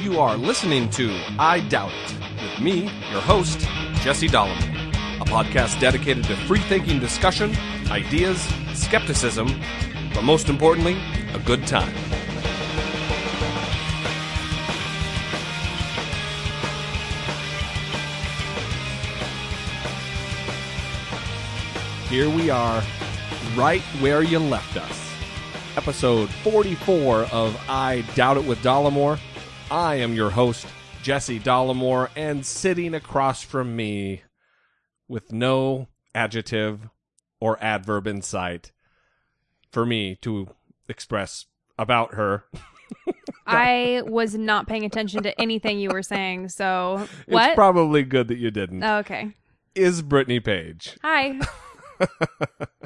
[0.00, 3.60] You are listening to I Doubt It with me, your host,
[4.00, 7.54] Jesse Dollamore, a podcast dedicated to free thinking discussion,
[7.90, 8.40] ideas,
[8.72, 9.48] skepticism,
[10.14, 10.96] but most importantly,
[11.34, 11.92] a good time.
[22.08, 22.82] Here we are,
[23.56, 25.10] right where you left us.
[25.76, 29.18] Episode 44 of I Doubt It with Dollamore.
[29.70, 30.66] I am your host,
[31.02, 34.22] Jesse Dollamore, and sitting across from me
[35.08, 36.88] with no adjective
[37.40, 38.72] or adverb in sight
[39.70, 40.48] for me to
[40.88, 41.46] express
[41.78, 42.44] about her.
[43.46, 46.50] I was not paying attention to anything you were saying.
[46.50, 47.48] So what?
[47.48, 48.82] It's probably good that you didn't.
[48.82, 49.34] Oh, okay.
[49.74, 50.96] Is Brittany Page.
[51.02, 51.40] Hi.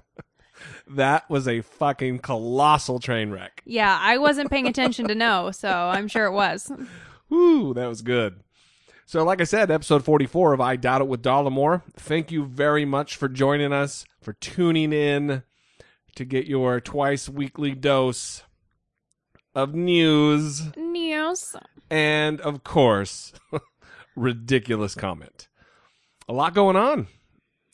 [0.88, 3.62] That was a fucking colossal train wreck.
[3.64, 6.70] Yeah, I wasn't paying attention to know, so I'm sure it was.
[7.28, 8.40] Woo, that was good.
[9.04, 11.82] So, like I said, episode 44 of I Doubt It with Dollamore.
[11.96, 15.42] Thank you very much for joining us, for tuning in
[16.16, 18.42] to get your twice weekly dose
[19.54, 21.54] of news News.
[21.90, 23.32] and, of course,
[24.16, 25.48] ridiculous comment.
[26.28, 27.06] A lot going on.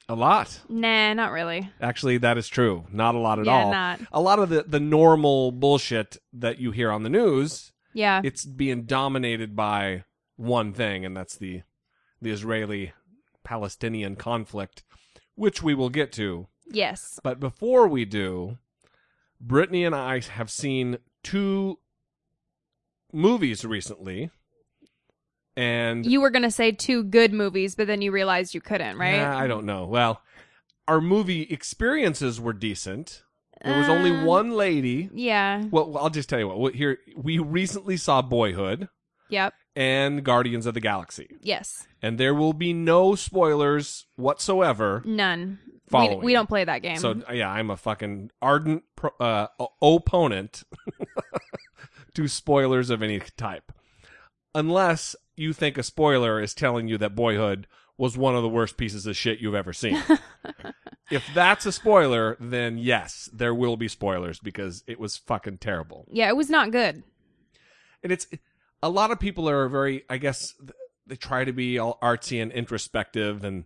[0.08, 0.61] A lot.
[0.69, 1.70] Nah, not really.
[1.81, 2.84] Actually, that is true.
[2.92, 3.70] Not a lot at Yeah, all.
[3.70, 4.00] not.
[4.12, 8.20] A lot of the, the normal bullshit that you hear on the news Yeah.
[8.25, 10.05] it's being dominated by
[10.36, 11.62] one thing, and that's the
[12.20, 12.92] the Israeli
[13.44, 14.84] Palestinian conflict,
[15.34, 16.47] which we will get to.
[16.70, 17.19] yes.
[17.22, 18.59] But before we do,
[19.41, 21.78] Brittany and I have seen two
[23.12, 24.31] movies recently,
[25.56, 28.97] and You were going to say two good movies, but then you realized you couldn't,
[28.98, 29.17] right?
[29.17, 29.84] Yeah, I don't know.
[29.86, 30.22] Well,
[30.89, 33.22] our movie experiences were decent.
[33.64, 35.09] There was only Uh, one lady.
[35.14, 35.62] Yeah.
[35.70, 36.75] Well, I'll just tell you what.
[36.75, 38.89] Here, we recently saw Boyhood
[39.28, 39.55] Yep.
[39.77, 41.28] and Guardians of the Galaxy.
[41.41, 41.87] Yes.
[42.04, 45.03] and there will be no spoilers whatsoever.
[45.04, 45.60] None.
[45.66, 46.25] We, Following.
[46.25, 46.97] we don't play that game.
[46.97, 49.47] So yeah, I'm a fucking ardent pro, uh,
[49.81, 50.65] opponent
[52.15, 53.71] to spoilers of any type,
[54.54, 57.66] unless you think a spoiler is telling you that Boyhood
[57.98, 60.03] was one of the worst pieces of shit you've ever seen.
[61.10, 66.06] if that's a spoiler, then yes, there will be spoilers because it was fucking terrible.
[66.10, 67.03] yeah, it was not good.
[68.03, 68.26] and it's
[68.82, 70.54] a lot of people are very i guess
[71.06, 73.65] they try to be all artsy and introspective and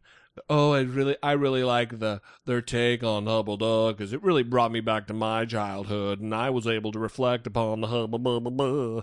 [0.50, 4.43] oh i really i really like the their take on hubble dog because it really
[4.43, 8.19] brought me back to my childhood and i was able to reflect upon the hubble
[8.19, 9.03] blah, blah, blah.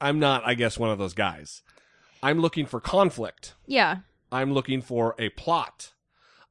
[0.00, 1.62] i'm not i guess one of those guys
[2.22, 3.98] i'm looking for conflict Yeah.
[4.32, 5.92] i'm looking for a plot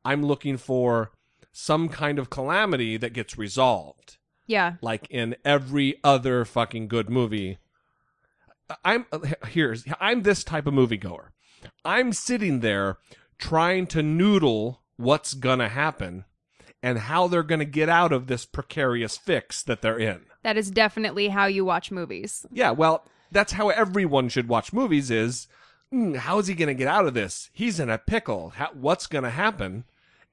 [0.04, 1.12] i'm looking for
[1.52, 4.18] some kind of calamity that gets resolved
[4.48, 4.74] Yeah.
[4.82, 7.60] like in every other fucking good movie.
[8.84, 9.06] I'm
[9.48, 11.28] here's I'm this type of moviegoer.
[11.84, 12.98] I'm sitting there
[13.38, 16.26] trying to noodle what's gonna happen
[16.82, 20.22] and how they're gonna get out of this precarious fix that they're in.
[20.44, 22.46] That is definitely how you watch movies.
[22.52, 25.12] Yeah, well, that's how everyone should watch movies.
[25.12, 25.48] Is
[25.92, 27.50] "Hmm, how is he gonna get out of this?
[27.54, 28.50] He's in a pickle.
[28.56, 29.84] How, what's gonna happen?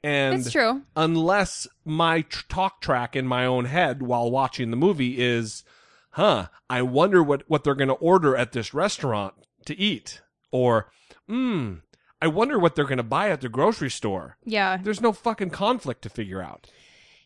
[0.05, 0.83] And It's true.
[0.97, 5.63] unless my tr- talk track in my own head while watching the movie is,
[6.11, 9.35] huh, I wonder what, what they're going to order at this restaurant
[9.67, 10.21] to eat.
[10.51, 10.91] Or,
[11.29, 11.75] hmm,
[12.21, 14.39] I wonder what they're going to buy at the grocery store.
[14.45, 14.77] Yeah.
[14.83, 16.67] There's no fucking conflict to figure out.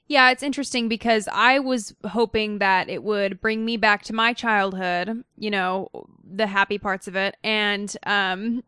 [0.09, 4.33] Yeah, it's interesting because I was hoping that it would bring me back to my
[4.33, 5.89] childhood, you know,
[6.25, 8.63] the happy parts of it and um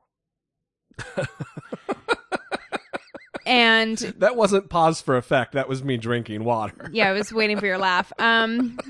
[3.46, 5.52] and That wasn't pause for effect.
[5.52, 6.90] That was me drinking water.
[6.92, 8.12] yeah, I was waiting for your laugh.
[8.18, 8.80] Um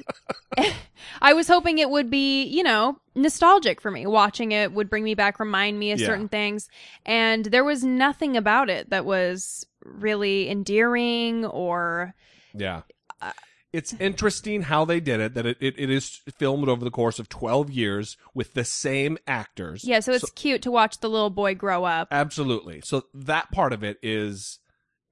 [1.21, 4.07] I was hoping it would be, you know, nostalgic for me.
[4.07, 6.07] Watching it would bring me back, remind me of Yeah.
[6.07, 6.69] certain things.
[7.07, 12.15] And there was nothing about it that was really endearing or
[12.61, 12.83] Yeah.
[13.21, 13.33] Uh,
[13.73, 17.19] It's interesting how they did it, that it, it, it is filmed over the course
[17.19, 19.85] of 12 years with the same actors.
[19.85, 22.09] yeah, so it's cute to watch the little boy grow up.
[22.11, 22.81] Absolutely.
[22.83, 24.59] So that part of it is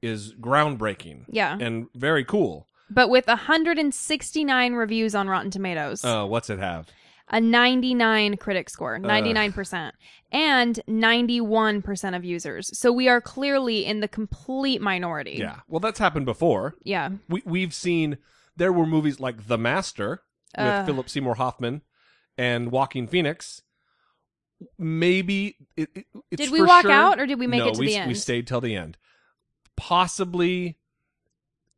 [0.03, 1.57] is groundbreaking Yeah.
[1.61, 2.67] and very cool.
[2.89, 6.89] but with 169 reviews on Rotten Tomatoes, Uh, what's it have?
[7.29, 9.91] A 99 critic score, 99%,
[10.31, 12.79] and 91% of users.
[12.79, 15.37] So we are clearly in the complete minority.
[15.41, 15.61] Yeah.
[15.67, 16.77] Well, that's happened before.
[16.85, 17.11] Yeah.
[17.29, 18.19] We we've seen
[18.57, 20.23] there were movies like The Master
[20.57, 20.85] with Uh.
[20.87, 21.83] Philip Seymour Hoffman
[22.39, 23.63] and Joaquin Phoenix.
[24.79, 27.75] Maybe it, it- it's Did we walk sure- out or did we make no, it
[27.75, 28.97] to we, the We stayed till the end.
[29.77, 30.79] Possibly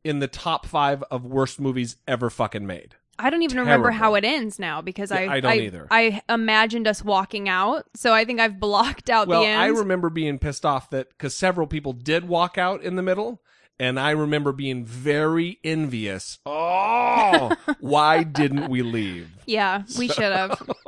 [0.03, 2.95] in the top five of worst movies ever fucking made.
[3.19, 5.87] I don't even remember how it ends now because Yeah, I I don't either.
[5.91, 9.61] I imagined us walking out, so I think I've blocked out Well, the end.
[9.61, 13.41] I remember being pissed off that because several people did walk out in the middle,
[13.79, 16.39] and I remember being very envious.
[16.45, 19.29] Oh, why didn't we leave?
[19.45, 20.61] yeah, we should have.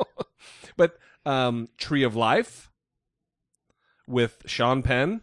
[0.77, 2.71] But um, Tree of Life
[4.07, 5.21] with Sean Penn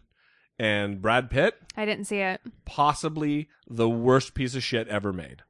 [0.58, 2.40] and Brad Pitt, I didn't see it.
[2.64, 5.42] possibly the worst piece of shit ever made.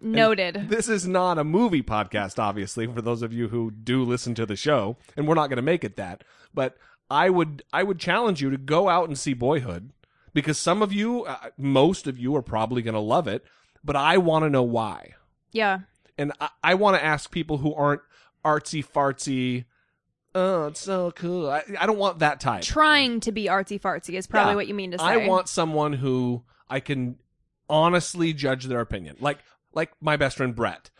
[0.00, 0.68] Noted.
[0.68, 4.46] This is not a movie podcast, obviously, for those of you who do listen to
[4.46, 6.24] the show, and we're not going to make it that.
[6.54, 6.76] But
[7.10, 9.90] I would, I would challenge you to go out and see Boyhood,
[10.32, 13.44] because some of you, uh, most of you, are probably going to love it.
[13.84, 15.14] But I want to know why,
[15.52, 15.80] yeah.
[16.18, 18.02] and I, I want to ask people who aren't
[18.44, 19.64] artsy fartsy.
[20.34, 21.48] Oh, it's so cool.
[21.50, 22.62] I, I don't want that type.
[22.62, 24.56] Trying to be artsy fartsy is probably Yeah.
[24.56, 25.04] what you mean to say.
[25.04, 27.16] I want someone who I can
[27.68, 29.16] honestly judge their opinion.
[29.18, 29.38] Like
[29.74, 30.90] like my best friend Brett.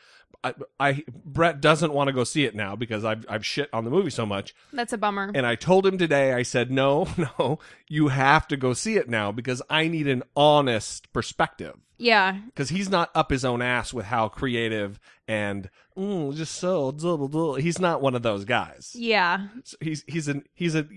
[0.43, 3.85] I, I Brett doesn't want to go see it now because I've I've shit on
[3.85, 4.55] the movie so much.
[4.73, 5.31] That's a bummer.
[5.35, 7.09] And I told him today, I said, No,
[7.39, 7.59] no,
[7.89, 11.77] you have to go see it now because I need an honest perspective.
[11.99, 12.39] yeah.
[12.47, 17.19] Because he's not up his own ass with how creative and mm, just so duh,
[17.19, 18.93] duh, duh." he's not one of those guys.
[18.95, 19.49] Yeah.
[19.65, 20.89] So he's he's an he's a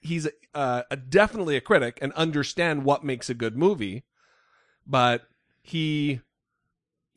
[0.00, 4.04] he's a, uh, a definitely a critic and understand what makes a good movie,
[4.86, 5.24] but
[5.62, 6.20] he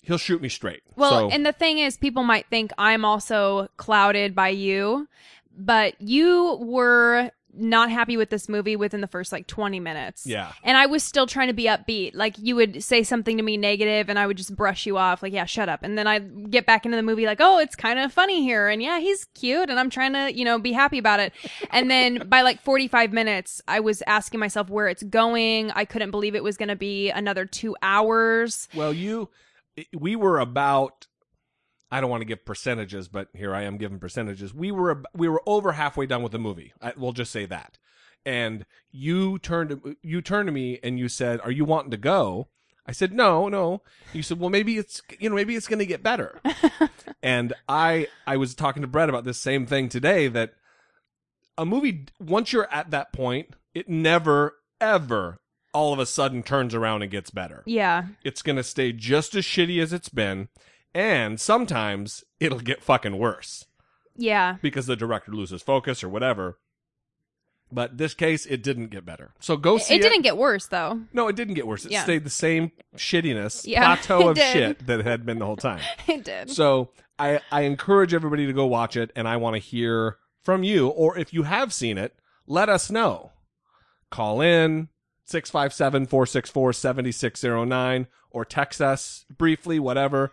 [0.05, 0.81] he'll shoot me straight.
[0.95, 5.07] Well, so, and the thing is, people might think I'm also clouded by you,
[5.57, 10.25] but you were not happy with this movie within the first like 20 minutes.
[10.25, 12.11] yeah, And I was still trying to be upbeat.
[12.13, 15.23] Like you would say something to me negative and I would just brush you off
[15.23, 15.81] like, yeah, shut up.
[15.83, 18.67] And then I'd get back into the movie like, oh, it's kind of funny here.
[18.67, 21.33] And yeah, he's cute and I'm trying to, you know, be happy about it.
[21.71, 25.71] And then by like 45 minutes, I was asking myself where it's going.
[25.71, 28.67] I couldn't believe it was going to be another two hours.
[28.75, 29.29] well, you
[29.93, 31.07] we were about.
[31.91, 34.53] I don't want to give percentages, but here I am giving percentages.
[34.53, 36.73] We were we were over halfway done with the movie.
[36.81, 37.77] I, we'll just say that.
[38.25, 42.49] And you turned you turned to me and you said, "Are you wanting to go?"
[42.87, 43.81] I said, "No, no."
[44.13, 46.41] You said, "Well, maybe it's you know maybe it's going to get better."
[47.23, 50.53] and I I was talking to Brett about this same thing today that
[51.57, 55.39] a movie once you're at that point, it never ever
[55.75, 58.05] all of a sudden turns around and gets better Yeah.
[58.23, 60.47] it's going to stay just as shitty as it's been
[60.93, 63.65] and sometimes it'll get fucking worse
[64.15, 64.55] Yeah.
[64.61, 66.57] because the director loses focus or whatever
[67.71, 70.67] but this case it didn't get better so go see It it, didn't get worse
[70.67, 71.01] though.
[71.13, 72.03] no it didn't get worse it Yeah.
[72.03, 74.53] stayed the same shittiness Yeah, plateau of did.
[74.53, 76.49] shit that it had been the whole time It did.
[76.51, 80.63] so I, I encourage everybody to go watch it and i want to hear from
[80.63, 82.13] you or if you have seen it
[82.47, 83.31] let us know
[84.11, 84.89] call in
[85.27, 90.31] 657-464-7609 or text us briefly whatever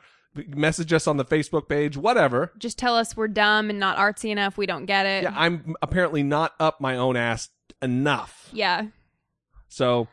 [0.49, 4.31] message us on the facebook page whatever Just tell us we're dumb and not artsy
[4.31, 4.57] enough.
[4.57, 5.25] We don't get it.
[5.25, 7.51] yeah i'm apparently not up my own ass
[7.83, 8.87] enough Yeah.
[9.69, 10.09] so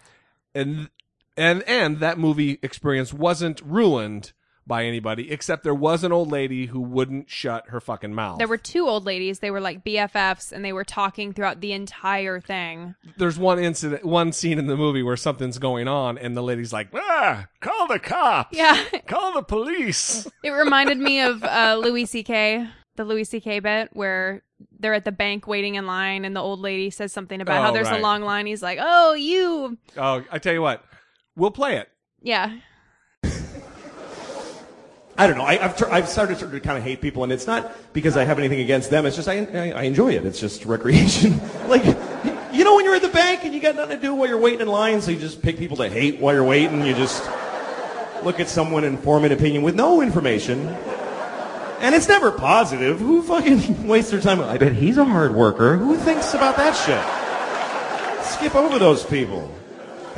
[0.54, 0.90] and
[1.38, 4.34] and and that movie experience wasn't ruined
[4.70, 8.48] by anybody except there was an old lady who wouldn't shut her fucking mouth There
[8.48, 9.40] were two old ladies.
[9.40, 12.96] They were like BFFs and they were talking throughout the entire thing.
[13.18, 16.72] there's one incident, one scene in the movie where something's going on, and the lady's
[16.72, 18.56] like, "Ah, call the cops!
[18.56, 18.82] Yeah.
[19.08, 23.60] call the police!" It reminded me of uh, Louis C.K., the Louis C.K.
[23.62, 24.44] bit where
[24.80, 27.70] they're at the bank waiting in line and the old lady says something about how
[27.72, 28.00] Oh, there's right.
[28.00, 28.46] a long line.
[28.46, 29.78] He's like, oh, you.
[29.98, 30.84] Oh, I tell you what,
[31.36, 31.90] we'll play it.
[32.22, 32.58] Yeah.
[35.20, 35.44] I don't know.
[35.44, 38.24] I, I've, tr- I've started to kind of hate people, and it's not because I
[38.24, 39.06] have anything against them.
[39.06, 40.26] It's just I, I, I enjoy it.
[40.26, 41.42] It's just recreation.
[41.68, 41.84] like,
[42.54, 44.40] you know, when you're at the bank and you got nothing to do while you're
[44.40, 46.86] waiting in line, so you just pick people to hate while you're waiting.
[46.86, 47.22] You just
[48.24, 50.70] look at someone and form an opinion with no information.
[51.82, 53.00] And it's never positive.
[53.00, 54.40] Who fucking wastes their time?
[54.40, 55.76] I bet he's a hard worker.
[55.76, 58.26] Who thinks about that shit?
[58.26, 59.54] Skip over those people.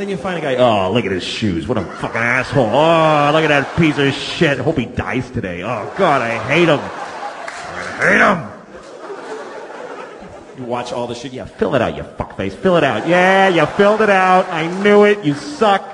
[0.01, 1.67] Then you find a guy, oh, look at his shoes.
[1.67, 2.65] What a fucking asshole.
[2.65, 4.57] Oh, look at that piece of shit.
[4.57, 5.61] Hope he dies today.
[5.61, 6.79] Oh, God, I hate him.
[6.81, 8.17] I hate
[10.57, 10.57] him.
[10.57, 11.33] You watch all the shit.
[11.33, 12.53] Yeah, fill it out, you fuckface.
[12.53, 13.07] Fill it out.
[13.07, 14.49] Yeah, you filled it out.
[14.49, 15.23] I knew it.
[15.23, 15.87] You suck.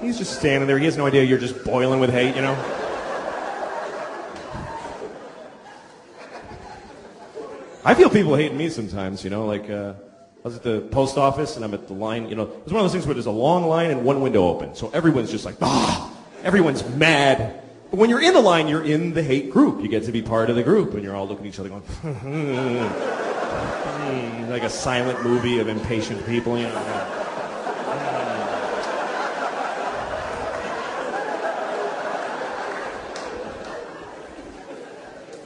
[0.00, 0.80] He's just standing there.
[0.80, 2.54] He has no idea you're just boiling with hate, you know?
[7.84, 9.92] I feel people hating me sometimes, you know, like uh,
[10.44, 12.80] I was at the post office and I'm at the line, you know, it's one
[12.80, 14.74] of those things where there's a long line and one window open.
[14.74, 17.62] So everyone's just like, ah, everyone's mad.
[17.90, 19.80] But when you're in the line, you're in the hate group.
[19.80, 21.68] You get to be part of the group and you're all looking at each other
[21.68, 21.84] going,
[24.50, 27.21] like a silent movie of impatient people, you know.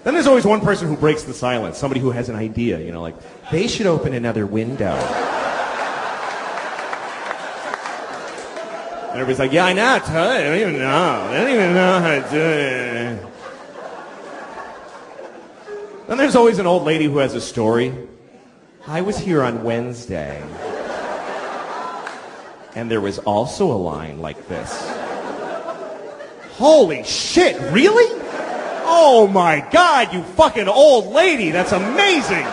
[0.06, 2.92] Then there's always one person who breaks the silence, somebody who has an idea, you
[2.92, 3.16] know, like,
[3.50, 4.94] they should open another window.
[9.10, 11.28] And everybody's like, yeah, I know, I don't even know.
[11.28, 13.26] I don't even know how to do it.
[16.06, 17.92] Then there's always an old lady who has a story.
[18.86, 20.40] I was here on Wednesday.
[22.76, 24.88] And there was also a line like this.
[26.52, 28.15] Holy shit, really?
[28.88, 31.50] Oh my god, you fucking old lady.
[31.50, 32.46] That's amazing.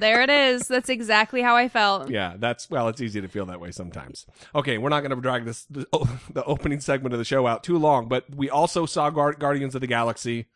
[0.00, 0.66] There it is.
[0.66, 2.10] That's exactly how I felt.
[2.10, 4.24] Yeah, that's well, it's easy to feel that way sometimes.
[4.54, 5.86] Okay, we're not going to drag this the,
[6.32, 9.74] the opening segment of the show out too long, but we also saw Guard, Guardians
[9.74, 10.46] of the Galaxy.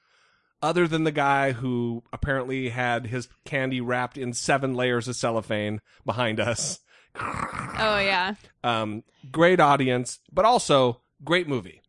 [0.63, 5.83] Other than the guy who apparently had his candy wrapped in seven layers of cellophane
[6.07, 6.81] behind us,
[7.17, 8.35] Oh yeah.
[8.63, 11.83] um, great audience, but also great movie.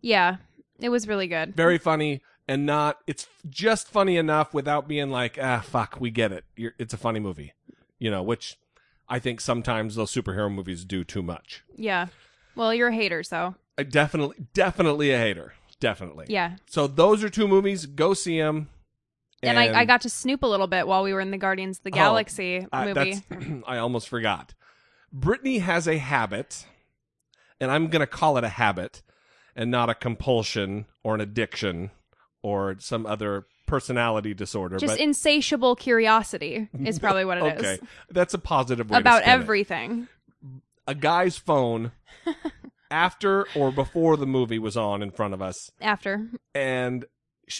[0.00, 0.36] Yeah.
[0.80, 1.54] It was really good.
[1.54, 2.98] Very funny and not.
[3.06, 6.44] It's just funny enough without being like, ah, fuck, we get it.
[6.56, 7.52] You're, it's a funny movie,
[7.98, 8.58] you know, which
[9.08, 11.62] I think sometimes those superhero movies do too much.
[11.76, 12.06] Yeah.
[12.56, 15.52] Well, you're a hater, so I definitely, definitely a hater.
[15.80, 16.26] Definitely.
[16.28, 16.56] yeah.
[16.66, 17.86] So those are two movies.
[17.86, 18.68] Go see them.
[19.42, 21.78] And, I, I got to snoop a little bit while we were in the Guardians
[21.78, 23.22] of the oh, Galaxy movie.
[23.66, 24.54] I almost forgot.
[25.12, 26.66] Brittany has a habit,
[27.58, 29.02] and I'm going to call it a habit
[29.56, 31.90] and not a compulsion or an addiction
[32.42, 34.76] or some other personality disorder.
[34.76, 37.78] Just but, insatiable curiosity is probably what it is okay,
[38.10, 39.32] that's a positive way about spin it.
[39.32, 40.08] everything.
[40.86, 41.92] A guy's phone
[42.90, 46.28] after or before the movie was on in front of us, After.
[46.54, 47.04] and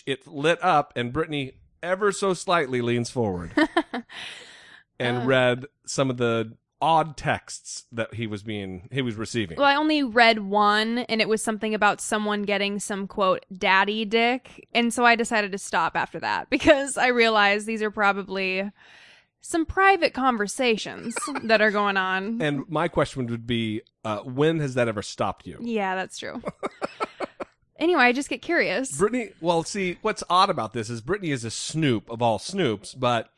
[0.06, 3.52] it lit up, and Brittany ever so slightly leans forward
[4.98, 5.26] and Uh.
[5.26, 9.58] read some of the odd texts that he was being he was receiving.
[9.58, 14.06] Well, I only read one, and it was something about someone getting some quote daddy
[14.06, 18.70] dick, and so I decided to stop after that because I realized these are probably
[19.42, 22.40] some private conversations that are going on.
[22.40, 25.58] and my question would be, uh, when has that ever stopped you?
[25.60, 26.42] Yeah, that's true.
[27.80, 28.96] anyway, I just get curious.
[28.96, 32.94] Brittany, well, see, what's odd about this is Brittany is a snoop of all snoops,
[32.98, 33.30] but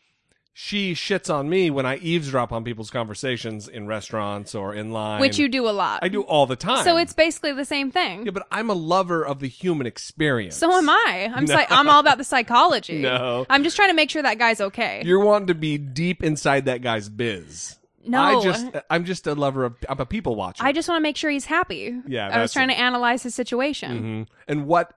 [0.55, 5.21] she shits on me when I eavesdrop on people's conversations in restaurants or in line.
[5.21, 6.01] Which you do a lot.
[6.03, 6.85] I do all the time.
[6.85, 8.27] So it's basically the same thing.
[8.27, 10.57] Yeah, but I'm a lover of the human experience.
[10.57, 11.33] So am I.
[11.35, 13.01] I'm psy- I'm all about the psychology.
[13.13, 13.47] No.
[13.51, 15.03] I'm just trying to make sure that guy's okay.
[15.05, 17.79] You're wanting to be deep inside that guy's biz.
[18.05, 18.21] No.
[18.21, 20.65] I just I'm just a lover of I'm a people watcher.
[20.65, 21.97] I just want to make sure he's happy.
[22.07, 22.75] Yeah, I was trying it.
[22.75, 24.27] to analyze his situation.
[24.27, 24.33] Mhm.
[24.49, 24.95] And what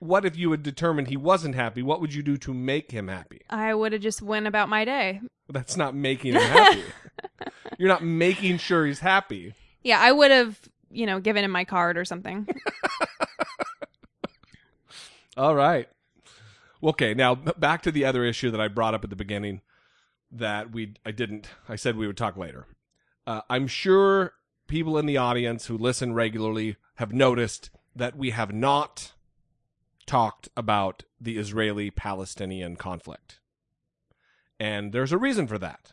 [0.00, 1.82] what if you had determined he wasn't happy?
[1.82, 3.42] What would you do to make him happy?
[3.50, 5.20] I would have just went about my day.
[5.48, 6.82] That's not making him happy.
[7.78, 9.54] You're not making sure he's happy.
[9.82, 10.58] Yeah, I would have,
[10.90, 12.46] you know, given him my card or something.
[15.36, 15.88] All right.
[16.82, 19.62] Okay, now back to the other issue that I brought up at the beginning
[20.30, 22.66] that we I didn't I said we would talk later.
[23.26, 24.32] Uh, I'm sure
[24.66, 29.12] people in the audience who listen regularly have noticed that we have not
[30.06, 33.40] talked about the Israeli-Palestinian conflict.
[34.58, 35.92] And there's a reason for that.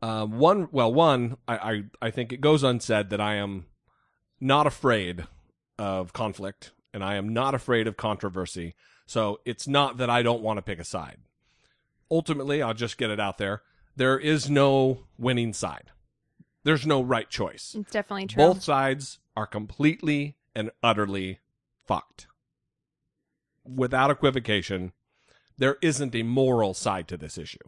[0.00, 3.66] Um, one, well, one, I, I, I think it goes unsaid that I am
[4.40, 5.26] not afraid
[5.78, 8.74] of conflict and I am not afraid of controversy.
[9.06, 11.18] So it's not that I don't want to pick a side.
[12.12, 13.62] Ultimately, I'll just get it out there.
[13.96, 15.90] There is no winning side.
[16.62, 17.74] There's no right choice.
[17.74, 18.36] It's definitely true.
[18.36, 21.40] Both sides are completely and utterly
[21.86, 22.26] fucked.
[23.64, 24.92] Without equivocation,
[25.56, 27.66] there isn't a moral side to this issue.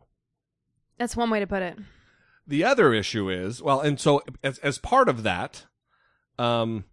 [0.98, 1.78] That's one way to put it.
[2.46, 5.64] The other issue is, well, and so as as part of that,
[6.38, 6.84] um,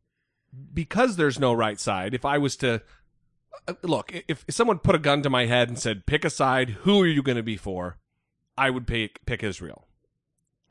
[0.74, 2.82] because there's no right side, if I was to
[3.68, 6.30] Uh, look, if, if someone put a gun to my head and said, "Pick a
[6.30, 7.98] side," who are you going to be for?
[8.58, 9.88] I would pick pick Israel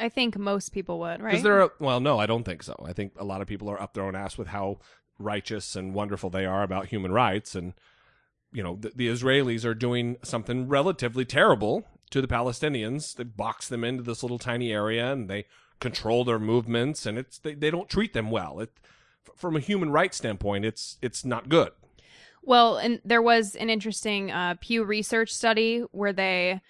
[0.00, 1.42] I think most people would, right?
[1.42, 2.74] they're a, well, no, I don't think so.
[2.88, 4.78] I think a lot of people are up their own ass with how
[5.18, 7.74] righteous and wonderful they are about human rights, and
[8.50, 13.14] you know, the, the Israelis are doing something relatively terrible to the Palestinians.
[13.14, 15.44] They box them into this little tiny area and they
[15.78, 18.58] control their movements, and it's they, they don't treat them well.
[18.58, 18.70] It,
[19.36, 21.72] from a human rights standpoint, it's it's not good.
[22.42, 26.60] Well, and there was an interesting uh, Pew Research study where they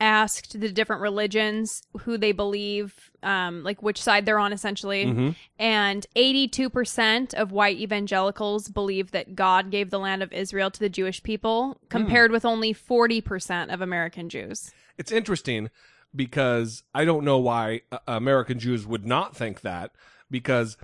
[0.00, 5.06] asked the different religions who they believe, um, like which side they're on, essentially.
[5.06, 5.36] Mhm.
[5.60, 10.88] And 82% of white evangelicals believe that God gave the land of Israel to the
[10.88, 14.72] Jewish people, compared with only 40% of American Jews.
[14.98, 15.70] It's interesting
[16.14, 19.92] because I don't know why uh, American Jews would not think that
[20.30, 20.76] because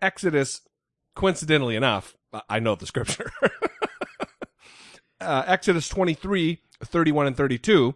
[0.00, 0.62] Exodus,
[1.14, 2.16] coincidentally enough,
[2.48, 3.30] I- know the scripture.
[5.20, 7.94] uh, Exodus 23, 31 and 32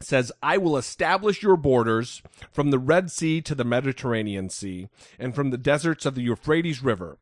[0.00, 5.34] says, I will establish your borders from the Red Sea to the Mediterranean Sea, and
[5.34, 7.18] from the deserts of the Euphrates River.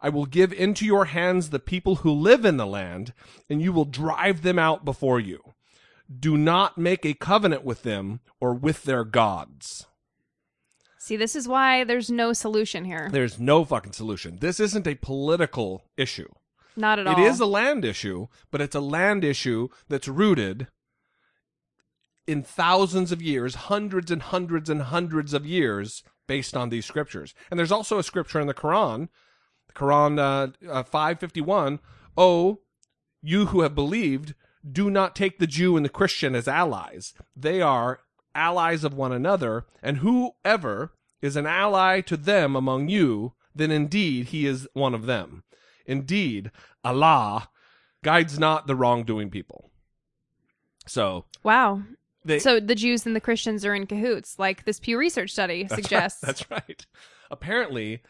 [0.00, 3.14] I will give into your hands the people who live in the land,
[3.48, 5.54] and you will drive them out before you.
[6.20, 9.86] Do not make a covenant with them or with their gods.
[11.04, 13.10] See, this is why there's no solution here.
[13.12, 14.38] There's no fucking solution.
[14.40, 16.30] This isn't a political issue.
[16.76, 17.12] Not at all.
[17.12, 20.68] It is a land issue, but it's a land issue that's rooted
[22.26, 27.34] in thousands of years, hundreds and hundreds and hundreds of years based on these scriptures.
[27.50, 29.10] And there's also a scripture in the Quran,
[29.66, 31.80] the Quran uh, uh, 551,
[32.16, 32.60] oh,
[33.20, 34.34] you who have believed,
[34.66, 37.12] do not take the Jew and the Christian as allies.
[37.36, 38.00] They are
[38.34, 44.26] allies of one another, and whoever is an ally to them among you, then indeed
[44.26, 45.42] he is one of them.
[45.86, 46.50] Indeed,
[46.82, 47.48] Allah
[48.02, 49.70] guides not the wrongdoing people.
[50.86, 51.82] So wow.
[52.24, 55.64] they So the Jews and the Christians are in cahoots, like this Pew Research study
[55.64, 56.22] That's suggests.
[56.22, 56.26] Right.
[56.26, 56.86] That's right.
[57.30, 58.02] Apparently,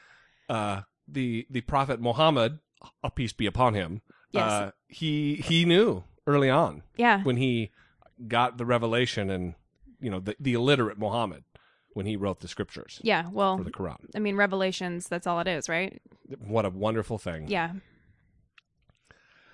[0.49, 2.59] uh, the the Prophet Muhammad,
[3.03, 4.03] a peace be upon him,
[4.33, 4.51] Yes.
[4.51, 7.23] uh, he he knew early on yeah.
[7.23, 7.71] when he
[8.27, 9.55] got the revelation and
[10.05, 11.45] you know the, the illiterate Muhammad
[11.95, 13.29] when he wrote the scriptures Yeah.
[13.33, 13.97] Well, for the Quran.
[14.15, 16.03] I mean, Revelations, that's all it is, right?
[16.39, 17.47] What a wonderful thing.
[17.49, 17.73] Yeah.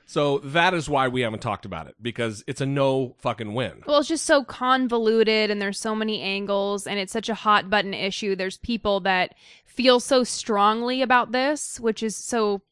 [0.07, 3.83] So that is why we haven't talked about it because it's a no fucking win.
[3.87, 7.71] Well, it's just so convoluted and there's so many angles and it's such a hot
[7.71, 8.35] button issue.
[8.35, 12.63] There's people that feel so strongly about this, which is so,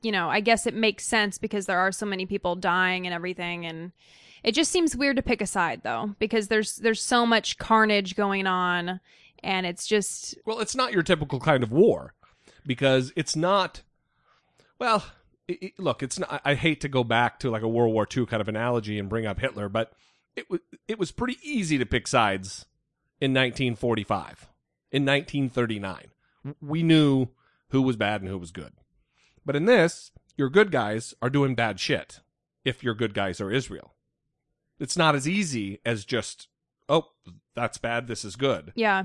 [0.00, 3.14] you know, I guess it makes sense because there are so many people dying and
[3.14, 3.92] everything and
[4.44, 8.16] it just seems weird to pick a side though because there's there's so much carnage
[8.16, 9.00] going on
[9.42, 12.14] and it's just Well, it's not your typical kind of war
[12.66, 13.82] because it's not.
[14.78, 15.04] Well,
[15.48, 16.40] it, it- look, it's not.
[16.44, 19.08] I hate to go back to like a World War II kind of analogy and
[19.08, 19.92] bring up Hitler, but
[20.36, 22.66] it was it was pretty easy to pick sides
[23.20, 24.48] in 1945,
[24.90, 26.08] in 1939.
[26.60, 27.28] We knew
[27.70, 28.72] who was bad and who was good,
[29.44, 32.20] but in this, your good guys are doing bad shit.
[32.64, 33.94] If your good guys are Israel,
[34.82, 36.48] it's not as easy as just
[36.88, 37.06] oh
[37.54, 39.04] that's bad, this is good yeah.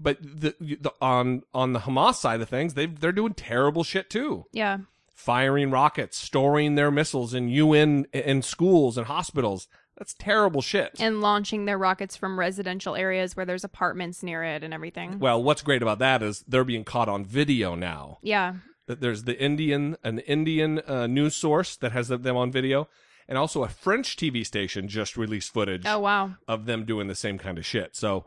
[0.00, 4.08] but the, the on on the Hamas side of things, they they're doing terrible shit
[4.10, 4.46] too.
[4.52, 4.78] Yeah.
[5.14, 9.68] Firing rockets, storing their missiles in UN in schools and hospitals.
[9.96, 10.96] That's terrible shit.
[10.98, 15.18] And launching their rockets from residential areas where there's apartments near it and everything.
[15.18, 18.18] well, what's great about that is they're being caught on video now.
[18.22, 18.54] Yeah.
[18.86, 22.88] There's the Indian an Indian uh, news source that has them on video,
[23.32, 26.34] and also a French TV station just released footage Oh wow.
[26.46, 27.96] of them doing the same kind of shit.
[27.96, 28.26] So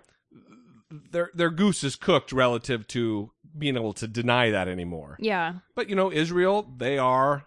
[1.12, 5.16] their their goose is cooked relative to being able to deny that anymore.
[5.20, 5.54] Yeah.
[5.76, 7.46] But you know, Israel, they are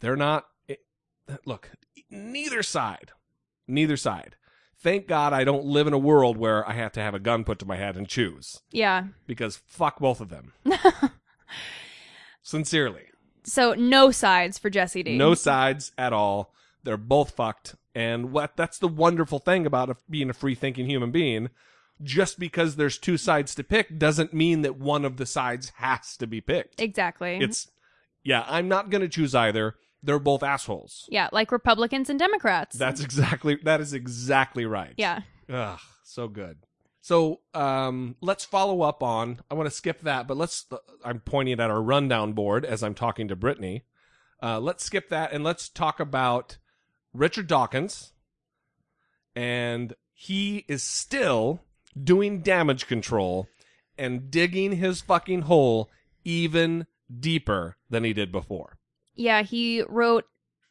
[0.00, 0.84] they're not it-
[1.46, 1.70] look,
[2.10, 3.12] neither side.
[3.66, 4.36] Neither side.
[4.82, 7.44] Thank God I don't live in a world where I have to have a gun
[7.44, 9.04] put to my head and choose Yeah.
[9.26, 10.52] because fuck both of them.
[12.42, 13.04] Sincerely.
[13.44, 15.16] So no sides for Jesse D.
[15.16, 16.52] No sides at all.
[16.82, 17.76] They're both fucked.
[17.94, 21.50] And what that's the wonderful thing about a, being a free thinking human being.
[22.02, 26.16] Just because there's two sides to pick doesn't mean that one of the sides has
[26.16, 26.80] to be picked.
[26.80, 27.38] Exactly.
[27.38, 27.68] It's
[28.22, 29.76] yeah, I'm not going to choose either.
[30.02, 31.06] They're both assholes.
[31.10, 32.76] yeah, like Republicans and Democrats.
[32.78, 34.94] That's exactly that is exactly right.
[34.96, 35.20] yeah.
[35.52, 36.58] Ugh, so good.
[37.00, 39.40] So, um, let's follow up on.
[39.50, 40.66] I want to skip that, but let's.
[41.04, 43.84] I'm pointing at our rundown board as I'm talking to Brittany.
[44.42, 46.58] Uh, let's skip that and let's talk about
[47.12, 48.12] Richard Dawkins.
[49.34, 51.62] And he is still
[52.02, 53.48] doing damage control
[53.98, 55.90] and digging his fucking hole
[56.24, 56.86] even
[57.18, 58.78] deeper than he did before.
[59.14, 60.24] Yeah, he wrote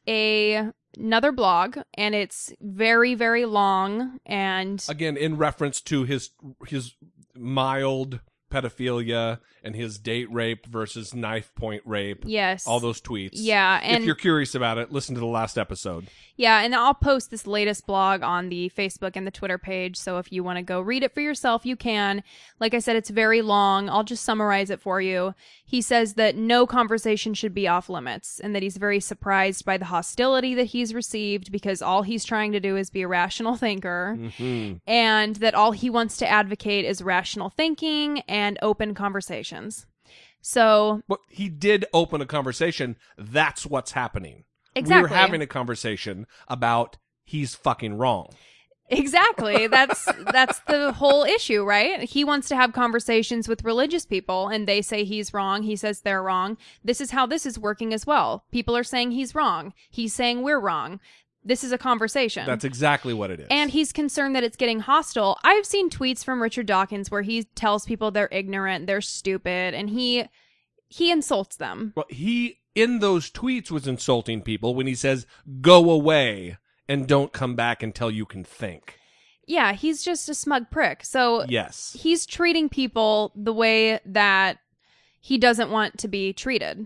[0.08, 6.32] a another blog and it's very very long and again in reference to his
[6.68, 6.96] his
[7.36, 8.20] mild
[8.52, 12.66] pedophilia and his date rape versus knife point rape yes.
[12.68, 16.08] all those tweets Yeah, and if you're curious about it listen to the last episode
[16.36, 19.98] Yeah, and I'll post this latest blog on the Facebook and the Twitter page.
[19.98, 22.24] So if you want to go read it for yourself, you can.
[22.60, 23.90] Like I said, it's very long.
[23.90, 25.36] I'll just summarize it for you.
[25.66, 29.78] He says that no conversation should be off limits and that he's very surprised by
[29.78, 33.56] the hostility that he's received because all he's trying to do is be a rational
[33.56, 34.78] thinker mm-hmm.
[34.88, 38.96] and that all he wants to advocate is rational thinking and open
[39.50, 39.86] conversations.
[40.42, 45.02] So, but he did open a conversation that's what's happening Exactly.
[45.02, 48.30] we're having a conversation about he's fucking wrong
[48.92, 49.68] Exactly.
[49.80, 52.02] That's that's the whole issue, right?
[52.02, 56.02] He wants to have conversations with religious people and they say he's wrong, he says
[56.02, 56.58] they're wrong.
[56.84, 58.46] This is how this is working as well.
[58.52, 59.74] People are saying he's wrong.
[59.92, 61.00] He's saying we're wrong.
[61.50, 62.46] This is a conversation.
[62.46, 63.48] That's exactly what it is.
[63.52, 65.38] and he's concerned that it's getting hostile.
[65.44, 69.90] I've seen tweets from Richard Dawkins where he tells people they're ignorant, they're stupid, and
[69.90, 70.26] he
[70.88, 71.94] he insults them.
[71.96, 75.26] well, he in those tweets was insulting people when he says
[75.60, 76.58] go away
[76.88, 78.98] and don't come back until you can think.
[79.48, 81.04] Yeah, he's just a smug prick.
[81.04, 81.98] So Yes.
[82.00, 84.60] he's treating people the way that
[85.20, 86.86] he doesn't want to be treated,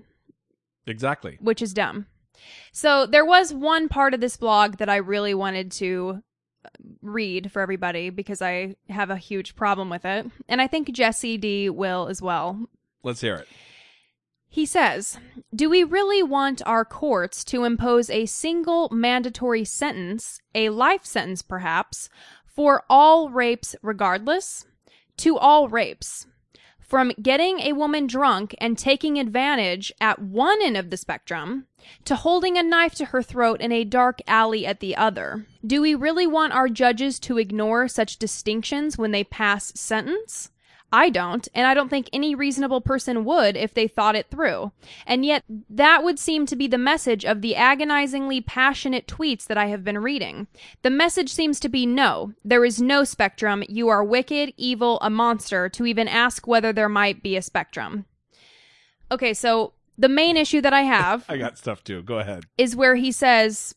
[0.88, 1.38] Exactly.
[1.42, 2.08] which is dumb.
[2.72, 6.22] So there was one part of this blog that I really wanted to
[6.66, 6.70] uh,
[7.02, 10.26] read for everybody because I have a huge problem with it.
[10.48, 12.68] And I think Jesse D will as well.
[13.04, 13.48] Let's hear it.
[14.54, 15.18] He says,
[15.56, 21.42] Do we really want our courts to impose a single mandatory sentence, a life sentence
[21.42, 22.08] perhaps,
[22.46, 24.68] for all rapes regardless?
[25.18, 26.28] To all rapes.
[26.94, 31.66] From getting a woman drunk and taking advantage at one end of the spectrum
[32.06, 35.48] to holding a knife to her throat in a dark alley at the other.
[35.66, 40.52] Do we really want our judges to ignore such distinctions when they pass sentence?
[40.94, 44.72] I don't, and I don't think any reasonable person would if they thought it through.
[45.08, 49.58] And yet, that would seem to be the message of the agonizingly passionate tweets that
[49.58, 50.46] I have been reading.
[50.84, 53.64] The message seems to be no, there is no spectrum.
[53.68, 58.06] You are wicked, evil, a monster, to even ask whether there might be a spectrum.
[59.12, 62.04] Okay, so the main issue that I have I got stuff too.
[62.04, 62.44] Go ahead.
[62.56, 63.74] is where he says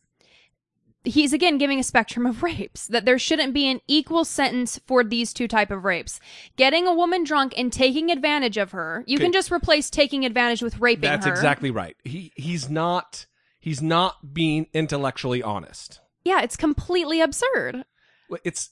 [1.07, 5.03] he's again giving a spectrum of rapes that there shouldn't be an equal sentence for
[5.03, 6.19] these two type of rapes
[6.55, 10.61] getting a woman drunk and taking advantage of her you can just replace taking advantage
[10.61, 11.95] with raping That's her exactly right.
[12.03, 13.25] He he's not
[13.59, 15.99] he's not being intellectually honest.
[16.23, 17.83] yeah it's completely absurd
[18.29, 18.69] Well, It's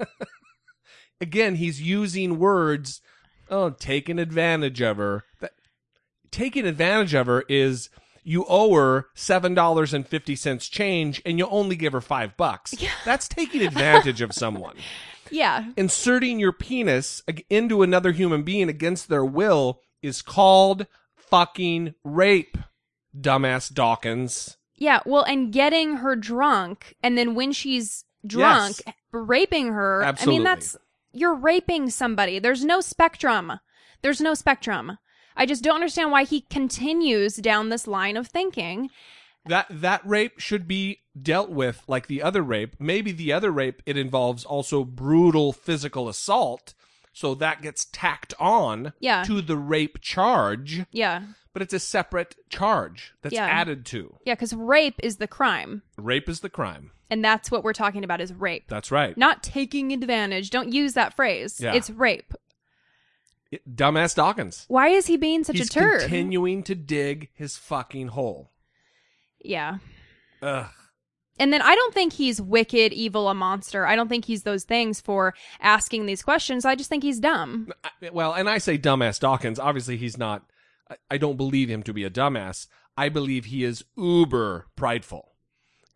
[1.20, 3.00] again, he's using words.
[3.50, 5.24] Oh, taking advantage of her.
[5.40, 5.52] That
[6.30, 7.90] taking advantage of her is
[8.24, 12.36] you owe her seven dollars and fifty cents change, and you only give her five
[12.36, 12.74] bucks.
[13.04, 14.76] That's taking advantage of someone.
[15.30, 22.58] yeah Inserting your penis into another human being against their will is called fucking rape.
[23.18, 24.56] Dumbass Dawkins.
[24.76, 28.94] yeah well and getting her drunk and then when she's drunk Yes.
[29.12, 30.76] raping her i mean that's
[31.12, 33.52] you're raping somebody there's no spectrum
[34.02, 34.98] there's no spectrum
[35.36, 38.90] i just don't understand why he continues down this line of thinking
[39.46, 42.76] That that rape should be dealt with like the other rape.
[42.78, 46.72] Maybe the other rape it involves also brutal physical assault,
[47.12, 49.22] so that gets tacked on Yeah.
[49.24, 53.46] to the rape charge, yeah but it's a separate charge that's Yeah.
[53.46, 54.16] added to.
[54.26, 55.82] Yeah, because rape is the crime.
[55.96, 56.90] Rape is the crime.
[57.08, 58.64] And that's what we're talking about is rape.
[58.66, 59.16] That's right.
[59.16, 60.50] Not taking advantage.
[60.50, 61.60] Don't use that phrase.
[61.60, 61.72] Yeah.
[61.74, 62.34] It's rape.
[63.68, 64.64] Dumbass Dawkins.
[64.68, 66.00] Why is he being such He's a turd?
[66.02, 68.50] continuing to dig his fucking hole.
[69.40, 69.78] yeah.
[70.42, 70.66] Ugh.
[71.38, 73.86] And then I don't think he's wicked, evil, a monster.
[73.86, 76.64] I don't think he's those things for asking these questions.
[76.64, 77.72] I just think he's dumb.
[78.12, 79.58] Well, and I say dumbass Dawkins.
[79.58, 80.44] Obviously, he's not.
[81.10, 82.68] I, don't believe him to be a dumbass.
[82.96, 85.32] I believe he is uber prideful,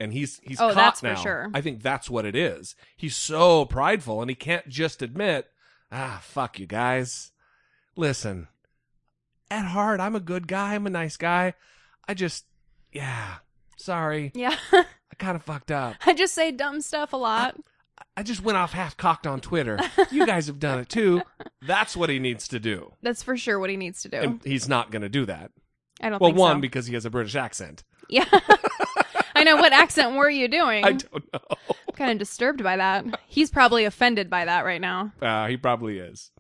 [0.01, 1.15] and he's he's Oh, caught that's for now.
[1.15, 1.51] sure.
[1.55, 2.75] I think that's what it is.
[2.97, 5.47] He's so prideful, and he can't just admit,
[5.93, 7.31] ah, fuck you guys.
[7.99, 8.47] Listen,
[9.51, 10.77] at heart, I'm a good guy.
[10.77, 11.55] I'm a nice guy.
[12.07, 12.45] I just,
[12.93, 13.39] yeah,
[13.77, 14.55] sorry, Yeah.
[14.73, 15.97] I kind of fucked up.
[16.07, 17.57] I just say dumb stuff a lot.
[18.17, 19.81] I just went off half cocked on Twitter.
[20.13, 21.23] You guys have done it too.
[21.67, 22.93] That's what he needs to do.
[23.03, 24.17] That's for sure what he needs to do.
[24.19, 25.51] And he's not going to do that.
[26.01, 26.61] I don't Well, one so.
[26.61, 27.83] because he has a British accent.
[28.09, 28.25] yeah.
[29.35, 29.57] I know.
[29.57, 30.85] What accent were you doing?
[30.85, 31.41] I don't know.
[31.69, 33.05] I'm kind of disturbed by that.
[33.27, 35.13] He's probably offended by that right now.
[35.21, 36.31] Uh, he probably is.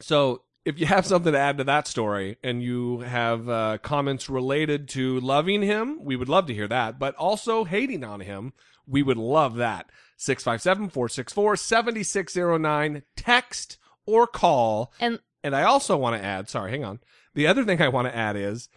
[0.00, 4.28] So, if you have something to add to that story and you have uh, comments
[4.28, 6.98] related to loving him, we would love to hear that.
[6.98, 8.52] But also hating on him,
[8.86, 9.90] we would love that.
[10.18, 13.02] 657 464 7609.
[13.16, 14.92] Text or call.
[15.00, 17.00] And And I also want to add, sorry, hang on.
[17.34, 18.68] The other thing I want to add is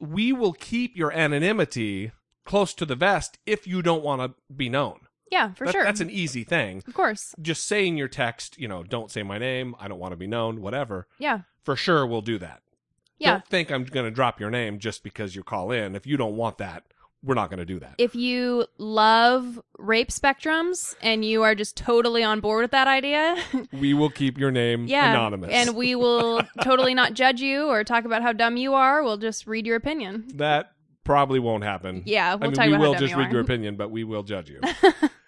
[0.00, 2.10] we will keep your anonymity
[2.44, 5.00] close to the vest if you don't want to be known.
[5.30, 5.84] Yeah, for That- sure.
[5.84, 6.82] That's an easy thing.
[6.86, 7.34] of course.
[7.40, 10.26] Just saying your text, you know, don't say my name, I don't want to be
[10.26, 11.06] known, whatever.
[11.18, 11.40] Yeah.
[11.64, 12.62] For sure, we'll do that.
[13.18, 13.32] Yeah.
[13.32, 15.94] Don't think I'm going to drop your name just because you call in.
[15.94, 16.84] If you don't want that,
[17.22, 17.96] we're not going to do that.
[17.98, 23.36] if you love rape spectrums and you are just totally on board with that idea,
[23.74, 25.50] we will keep your name yeah, anonymous.
[25.52, 29.02] and we will totally not judge you or talk about how dumb you are.
[29.04, 30.28] We'll just read your opinion.
[30.36, 30.72] that
[31.04, 32.02] probably won't happen.
[32.06, 34.48] Yeah, we'll mean, talk we about will just read your opinion, but we will judge
[34.48, 34.60] you.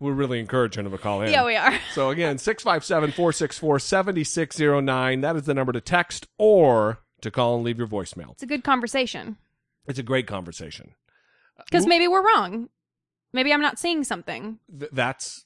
[0.00, 1.30] We're really encouraging him to call in.
[1.30, 1.78] Yeah, we are.
[1.92, 5.22] So again, 657-464-7609.
[5.22, 8.32] That is the number to text or to call and leave your voicemail.
[8.32, 9.36] It's a good conversation.
[9.86, 10.94] It's a great conversation.
[11.58, 12.68] Uh, because maybe we're wrong.
[13.32, 14.58] Maybe I'm not seeing something.
[14.78, 15.44] Th- that's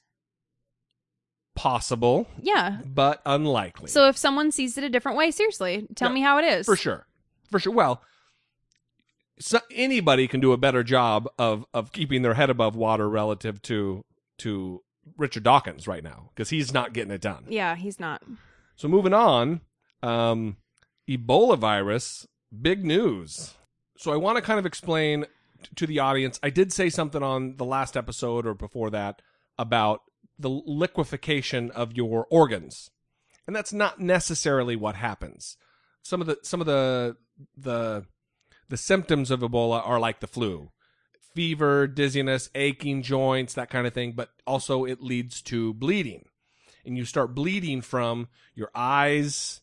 [1.55, 2.79] possible, Yeah.
[2.85, 3.89] but unlikely.
[3.89, 6.65] So if someone sees it a different way, seriously, tell me how it is.
[6.65, 7.07] for sure.
[7.51, 7.73] For sure.
[7.73, 8.01] Well,
[9.39, 13.61] so anybody can do a better job of of keeping their head above water relative
[13.63, 14.03] to
[14.39, 14.81] to
[15.17, 17.45] Richard Dawkins right now because he's not getting it done.
[17.47, 18.23] Yeah, he's not.
[18.75, 19.61] So moving on,
[20.03, 20.57] um,
[21.09, 22.27] Ebola virus,
[22.61, 23.53] big news.
[23.97, 25.25] So I want to kind of explain
[25.63, 26.39] t- to the audience.
[26.43, 29.21] I did say something on the last episode or before that
[29.57, 30.01] about
[30.37, 32.89] the liquefaction of your organs,
[33.47, 35.57] and that's not necessarily what happens.
[36.01, 37.15] Some of the some of the
[37.55, 38.05] the
[38.67, 40.71] the symptoms of Ebola are like the flu.
[41.35, 46.25] Fever, dizziness, aching joints, that kind of thing, but also it leads to bleeding
[46.85, 49.59] and you start bleeding from your eyes,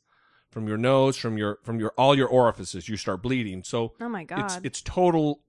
[0.50, 2.88] from your nose, from your from your all your orifices.
[2.88, 3.62] You start bleeding.
[3.64, 4.40] So Oh my god.
[4.44, 5.40] it's it's total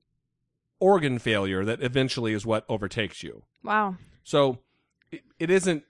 [0.80, 3.44] organ failure that eventually is what overtakes you.
[3.64, 3.96] wow.
[4.24, 4.60] So
[5.12, 5.84] it, it isn't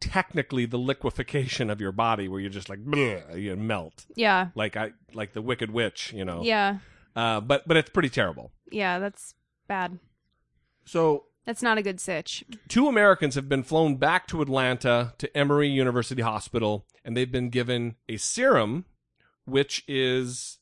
[0.00, 2.78] technically the liquefaction of your body where you're just like
[3.34, 4.48] you melt Yeah.
[4.54, 6.42] like I like the Wicked Witch, you know.
[6.42, 6.78] Yeah.
[7.16, 8.52] Uh, but but it's pretty terrible.
[8.70, 9.34] Yeah, that's
[9.70, 10.00] bad.
[10.84, 12.44] So That's not a good sitch.
[12.68, 17.50] two Americans have been flown back to Atlanta to Emory University Hospital, and they've been
[17.50, 18.84] given a serum,
[19.44, 20.58] which is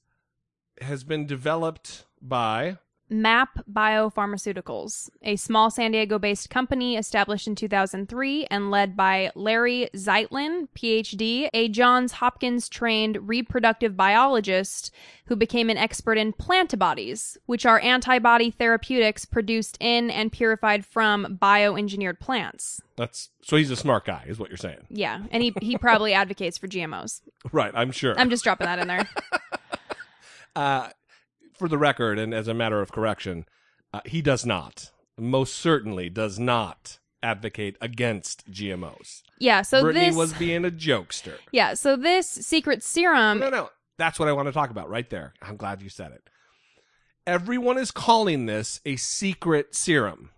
[0.83, 2.77] has been developed by
[3.11, 9.89] Mapp Biopharmaceuticals, a small San Diego based company established in 2003 and led by Larry
[9.95, 14.93] Zeitlin, PhD, a Johns Hopkins trained reproductive biologist
[15.27, 21.39] who became an expert in plantibodies, which are antibody therapeutics produced in and purified from
[21.41, 22.81] bioengineered plants.
[22.97, 26.13] that's so he's a smart guy, is what you're saying, Yeah, and he, he probably
[26.15, 27.21] advocates for GMOs.
[27.53, 27.73] right?
[27.75, 28.19] I'm sure.
[28.19, 29.09] I'm just dropping that in there.
[30.57, 30.89] uh,
[31.59, 33.45] for the record, and as a matter of correction,
[33.93, 39.23] uh, he does not, most certainly, does not advocate against GMOs.
[39.39, 41.35] Yeah, so Brittany this was being a jokester.
[41.53, 43.71] Yeah, so this secret serum No, no.
[43.97, 45.35] That's what I want to talk about right there.
[45.43, 46.23] I'm glad you said it.
[47.27, 50.31] Everyone is calling this a secret serum,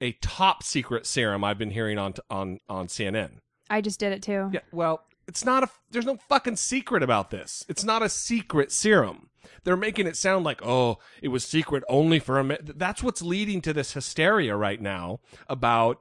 [0.00, 1.44] a top secret serum.
[1.44, 3.38] I've been hearing on on on CNN.
[3.70, 4.50] I just did it too.
[4.52, 5.68] Yeah, well, it's not a.
[5.90, 7.64] There's no fucking secret about this.
[7.68, 9.27] It's not a secret serum.
[9.64, 12.44] They're making it sound like, oh, it was secret only for a.
[12.44, 12.56] Ma-.
[12.62, 16.00] That's what's leading to this hysteria right now about.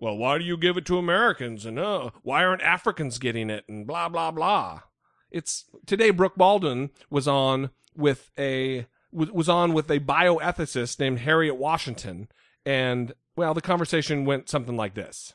[0.00, 1.66] Well, why do you give it to Americans?
[1.66, 3.64] And uh, why aren't Africans getting it?
[3.68, 4.82] And blah blah blah.
[5.30, 6.10] It's today.
[6.10, 12.28] Brooke Baldwin was on with a was on with a bioethicist named Harriet Washington,
[12.64, 15.34] and well, the conversation went something like this.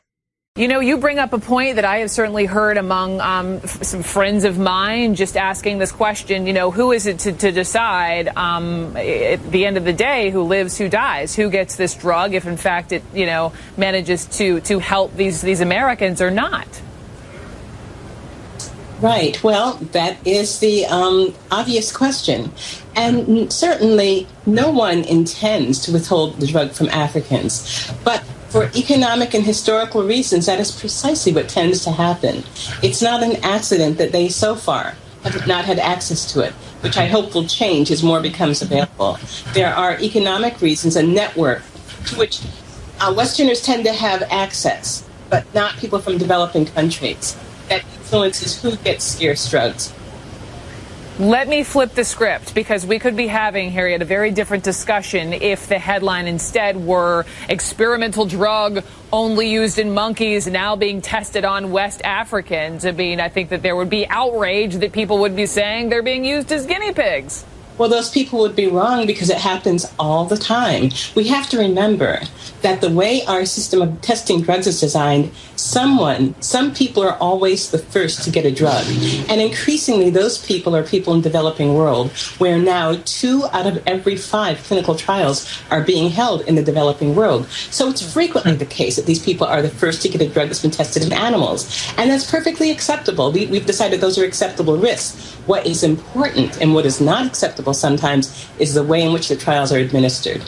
[0.56, 4.04] You know, you bring up a point that I have certainly heard among um, some
[4.04, 8.28] friends of mine just asking this question, you know, who is it to, to decide
[8.28, 12.36] um, at the end of the day who lives, who dies, who gets this drug,
[12.36, 16.68] if in fact it, you know, manages to, to help these, these Americans or not?
[19.02, 19.44] Right.
[19.44, 22.52] Well, that is the um, obvious question.
[22.96, 27.92] And certainly, no one intends to withhold the drug from Africans.
[28.04, 32.44] But for economic and historical reasons, that is precisely what tends to happen.
[32.84, 36.96] It's not an accident that they so far have not had access to it, which
[36.96, 39.18] I hope will change as more becomes available.
[39.56, 41.64] There are economic reasons, a network
[42.10, 42.42] to which
[43.00, 47.36] uh, Westerners tend to have access, but not people from developing countries.
[47.70, 49.92] That influences who gets scarce drugs.
[51.20, 55.32] Let me flip the script because we could be having, Harriet, a very different discussion
[55.32, 61.72] if the headline instead were experimental drug only used in monkeys now being tested on
[61.72, 62.84] West Africans.
[62.84, 66.02] I mean, I think that there would be outrage that people would be saying they're
[66.02, 67.46] being used as guinea pigs.
[67.78, 70.92] Well, those people would be wrong because it happens all the time.
[71.16, 72.22] We have to remember
[72.62, 77.72] that the way our system of testing drugs is designed, someone, some people are always
[77.72, 78.86] the first to get a drug.
[79.28, 83.82] And increasingly, those people are people in the developing world, where now two out of
[83.88, 87.48] every five clinical trials are being held in the developing world.
[87.50, 90.48] So it's frequently the case that these people are the first to get a drug
[90.48, 91.86] that's been tested in animals.
[91.98, 93.32] And that's perfectly acceptable.
[93.32, 95.38] We, we've decided those are acceptable risks.
[95.46, 99.36] What is important and what is not acceptable sometimes is the way in which the
[99.36, 100.42] trials are administered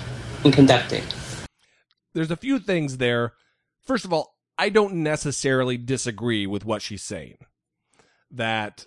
[0.45, 1.03] and conducted.
[2.13, 3.33] there's a few things there.
[3.81, 7.37] First of all, I don't necessarily disagree with what she's saying.
[8.31, 8.85] That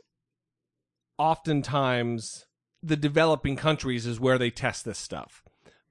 [1.19, 2.47] oftentimes
[2.83, 5.43] the developing countries is where they test this stuff.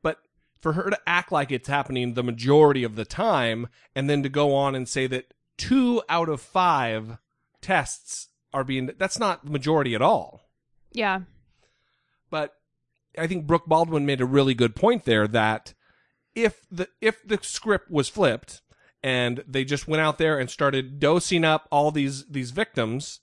[0.01, 0.17] But
[0.59, 4.29] for her to act like it's happening the majority of the time and then to
[4.29, 7.19] go on and say that two out of five
[7.61, 10.49] tests are being that's not the majority at all
[10.93, 11.21] Yeah.
[12.29, 12.53] but
[13.17, 15.73] I think Brooke Baldwin made a really good point there that
[16.35, 18.61] if the if the script was flipped
[19.03, 23.21] and they just went out there and started dosing up all these these victims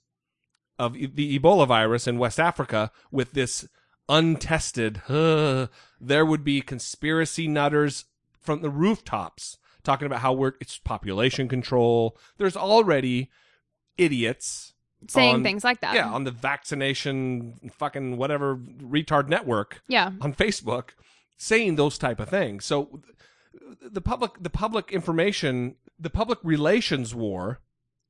[0.77, 3.65] of the Ebola virus in West Africa with this
[4.09, 5.67] untested, uh,
[6.01, 8.05] there would be conspiracy nutters
[8.41, 12.17] from the rooftops talking about how we're it's population control.
[12.37, 13.29] There's already
[13.97, 14.73] idiots
[15.07, 15.95] Saying on- things like that.
[15.95, 20.11] yeah, on the vaccination fucking whatever retard network Yeah.
[20.21, 20.89] on Facebook
[21.37, 22.65] saying those type of things.
[22.65, 23.01] So
[23.81, 27.59] the public the public information, the public relations war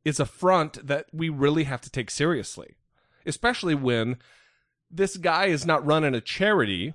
[0.03, 2.75] is a front that we really have to take seriously.
[3.25, 4.17] Especially when
[4.91, 6.93] this guy is not running a charity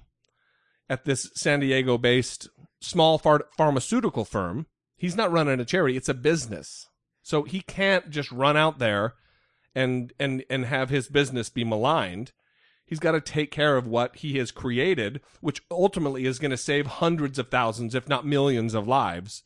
[0.89, 2.49] at this San Diego based
[2.81, 4.67] small phar- pharmaceutical firm.
[4.97, 6.87] He's not running a charity, it's a business.
[7.23, 9.15] So he can't just run out there
[9.75, 12.33] and and and have his business be maligned.
[12.85, 16.57] He's got to take care of what he has created, which ultimately is going to
[16.57, 19.45] save hundreds of thousands, if not millions, of lives.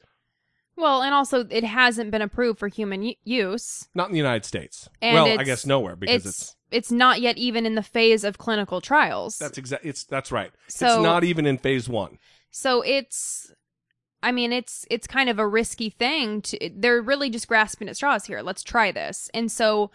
[0.77, 3.87] Well, and also it hasn't been approved for human u- use.
[3.95, 4.89] Not in the United States.
[5.03, 8.25] And well, I guess nowhere because it's, it's, it's not yet even in the phase
[8.25, 9.37] of clinical trials.
[9.39, 9.91] that's exactly.
[9.91, 10.51] It's that's right.
[10.69, 12.19] So- it's not even in phase one.
[12.51, 13.53] So it's
[14.25, 17.97] I mean it's it's kind of a risky thing to they're really just grasping at
[17.97, 18.41] straws here.
[18.41, 19.31] Let's try this.
[19.35, 19.91] And so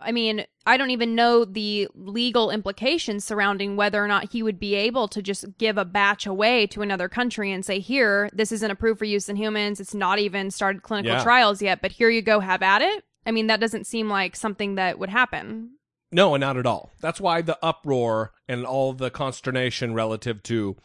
[0.00, 4.58] I mean, I don't even know the legal implications surrounding whether or not he would
[4.58, 8.52] be able to just give a batch away to another country and say, "Here, this
[8.52, 9.80] isn't approved for use in humans.
[9.80, 11.22] It's not even started clinical Yeah.
[11.22, 14.36] trials yet, but here you go, have at it." I mean, that doesn't seem like
[14.36, 15.76] something that would happen.
[16.12, 16.92] No, not at all.
[17.00, 20.76] That's why the uproar and all the consternation relative to,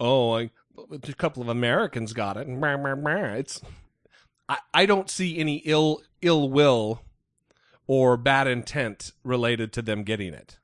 [0.00, 0.50] oh, I,
[0.90, 2.46] a couple of Americans got it.
[2.48, 3.60] It's,
[4.48, 7.02] I, I don't see any ill ill will
[7.86, 10.58] or bad intent related to them getting it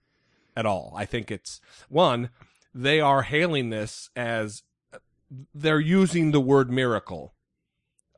[0.57, 0.93] at all.
[0.97, 2.31] I think it's one,
[2.75, 4.63] they are hailing this as
[5.55, 7.35] they're using the word miracle.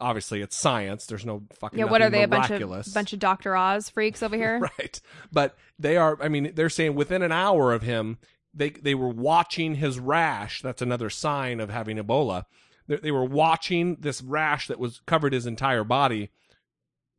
[0.00, 1.04] Obviously, it's science.
[1.06, 2.86] There's no fucking Yeah, what are they a bunch miraculous.
[2.86, 3.54] of bunch of Dr.
[3.54, 4.58] Oz freaks over here?
[4.78, 5.00] right
[5.30, 8.18] but they are i mean they're saying within an hour of him
[8.54, 10.62] they they were watching his rash.
[10.62, 12.44] That's another sign of having ebola.
[12.86, 16.30] They, they were watching this rash that was covered his entire body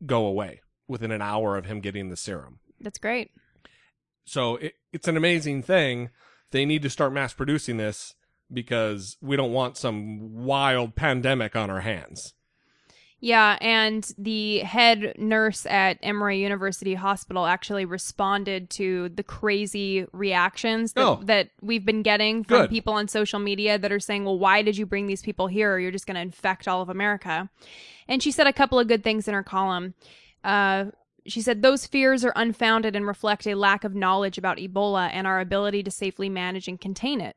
[0.05, 2.59] go away within an hour of him getting the serum.
[2.79, 3.31] That's great.
[4.25, 6.09] so it, it's an amazing thing.
[6.51, 8.13] They need to start mass producing this
[8.51, 12.33] because we don't want some wild pandemic on our hands
[13.23, 20.93] Yeah, and the head nurse at Emory University Hospital actually responded to the crazy reactions
[20.93, 21.19] that, Oh.
[21.25, 22.69] that we've been getting from Good.
[22.71, 25.77] people on social media that are saying, well, why did you bring these people here?
[25.77, 27.47] You're just going to infect all of America.
[28.07, 29.93] And she said a couple of good things in her column.
[30.43, 30.85] Uh,
[31.25, 35.27] she said those fears are unfounded and reflect a lack of knowledge about Ebola and
[35.27, 37.35] our ability to safely manage and contain it.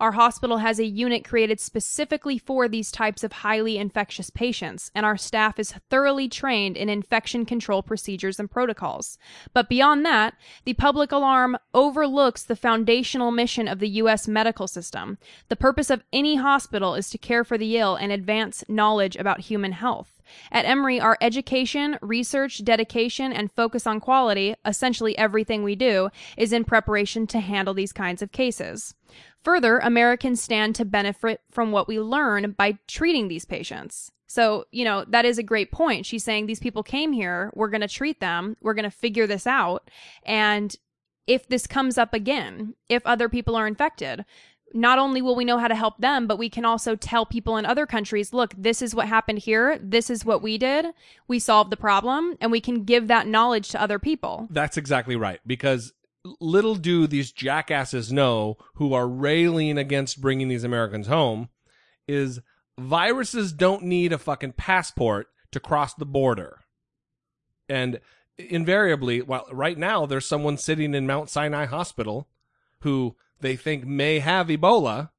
[0.00, 5.06] Our hospital has a unit created specifically for these types of highly infectious patients, and
[5.06, 9.16] our staff is thoroughly trained in infection control procedures and protocols.
[9.54, 14.26] But beyond that, the public alarm overlooks the foundational mission of the U.S.
[14.26, 15.18] medical system.
[15.48, 19.42] The purpose of any hospital is to care for the ill and advance knowledge about
[19.42, 20.20] human health.
[20.50, 26.52] At Emory, our education, research, dedication, and focus on quality, essentially everything we do, is
[26.52, 28.94] in preparation to handle these kinds of cases.
[29.42, 34.12] Further, Americans stand to benefit from what we learn by treating these patients.
[34.26, 36.06] So, you know, that is a great point.
[36.06, 39.26] She's saying these people came here, we're going to treat them, we're going to figure
[39.26, 39.90] this out.
[40.24, 40.74] And
[41.26, 44.24] if this comes up again, if other people are infected,
[44.74, 47.56] not only will we know how to help them, but we can also tell people
[47.56, 49.78] in other countries, look, this is what happened here.
[49.82, 50.86] This is what we did.
[51.28, 54.48] We solved the problem and we can give that knowledge to other people.
[54.50, 55.40] That's exactly right.
[55.46, 55.92] Because
[56.40, 61.48] little do these jackasses know who are railing against bringing these Americans home
[62.06, 62.40] is
[62.78, 66.60] viruses don't need a fucking passport to cross the border.
[67.68, 68.00] And
[68.38, 72.28] invariably, well, right now there's someone sitting in Mount Sinai Hospital
[72.80, 75.10] who they think may have Ebola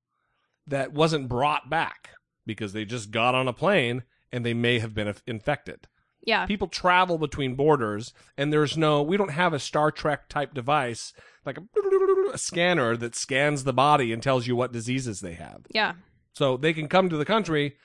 [0.67, 2.09] that wasn't brought back
[2.45, 5.87] because they just got on a plane and they may have been infected
[6.25, 6.45] Yeah.
[6.45, 11.13] people travel between borders and there's no we don't have a star trek type device
[11.45, 11.63] like a,
[12.33, 15.93] a scanner that scans the body and tells you what diseases they have Yeah.
[16.33, 17.75] so they can come to the country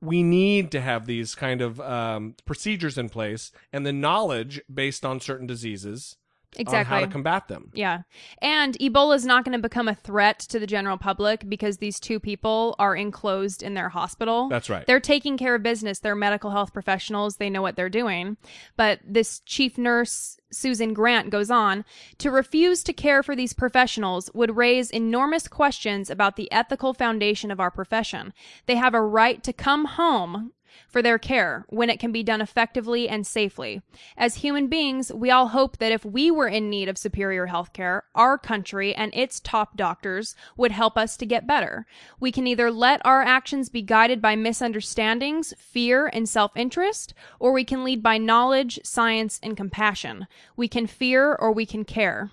[0.00, 5.04] we need to have these kind of um, procedures in place and the knowledge based
[5.04, 6.16] on certain diseases
[6.58, 7.00] on how Exactly.
[7.00, 7.70] to combat them.
[7.74, 8.02] Yeah.
[8.40, 11.98] And Ebola is not going to become a threat to the general public because these
[11.98, 14.48] two people are enclosed in their hospital.
[14.48, 14.86] That's right.
[14.86, 16.00] They're taking care of business.
[16.00, 17.36] They're medical health professionals.
[17.36, 18.36] They know what they're doing.
[18.76, 21.84] But this chief nurse, Susan Grant, goes on
[22.18, 27.50] to refuse to care for these professionals would raise enormous questions about the ethical foundation
[27.50, 28.32] of our profession.
[28.66, 30.52] They have a right to come home
[30.88, 33.82] for their care when it can be done effectively and safely.
[34.16, 37.72] As human beings, we all hope that if we were in need of superior health
[37.72, 41.86] care, our country and its top doctors would help us to get better.
[42.20, 47.52] We can either let our actions be guided by misunderstandings, fear, and self interest, or
[47.52, 50.26] we can lead by knowledge, science, and compassion.
[50.56, 52.30] We can fear or we can care.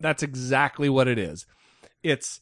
[0.00, 1.46] That's exactly what it is.
[2.02, 2.40] It's,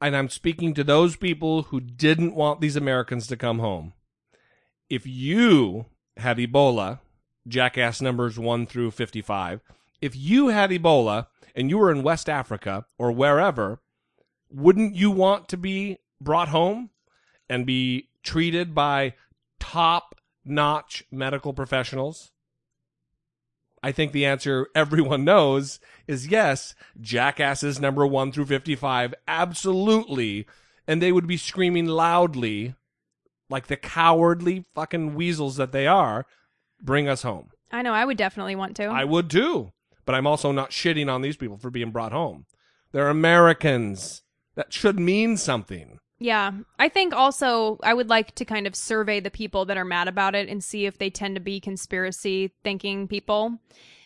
[0.00, 3.94] and I'm speaking to those people who didn't want these Americans to come home.
[4.88, 5.86] If you
[6.16, 7.00] had Ebola,
[7.46, 9.60] jackass numbers 1 through 55,
[10.00, 13.80] if you had Ebola and you were in West Africa or wherever,
[14.50, 16.90] wouldn't you want to be brought home
[17.48, 19.14] and be treated by
[19.58, 22.30] top notch medical professionals?
[23.82, 26.74] I think the answer everyone knows is yes.
[27.00, 30.46] Jackasses number one through 55, absolutely.
[30.86, 32.74] And they would be screaming loudly,
[33.50, 36.26] like the cowardly fucking weasels that they are,
[36.80, 37.50] bring us home.
[37.70, 38.86] I know, I would definitely want to.
[38.86, 39.72] I would too.
[40.04, 42.46] But I'm also not shitting on these people for being brought home.
[42.92, 44.22] They're Americans.
[44.54, 46.00] That should mean something.
[46.20, 46.52] Yeah.
[46.78, 50.08] I think also I would like to kind of survey the people that are mad
[50.08, 53.58] about it and see if they tend to be conspiracy thinking people.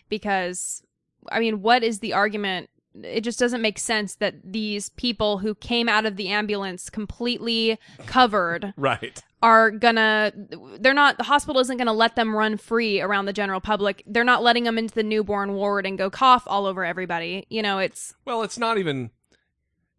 [0.09, 0.83] Because,
[1.31, 2.69] I mean, what is the argument?
[3.03, 7.79] It just doesn't make sense that these people who came out of the ambulance completely
[8.05, 9.23] covered Right.
[9.43, 10.33] are gonna,
[10.79, 14.03] they're not, the hospital isn't gonna let them run free around the general public.
[14.07, 17.47] They're not letting them into the newborn ward and go cough all over everybody.
[17.49, 19.11] You know, it's, Well, it's not even.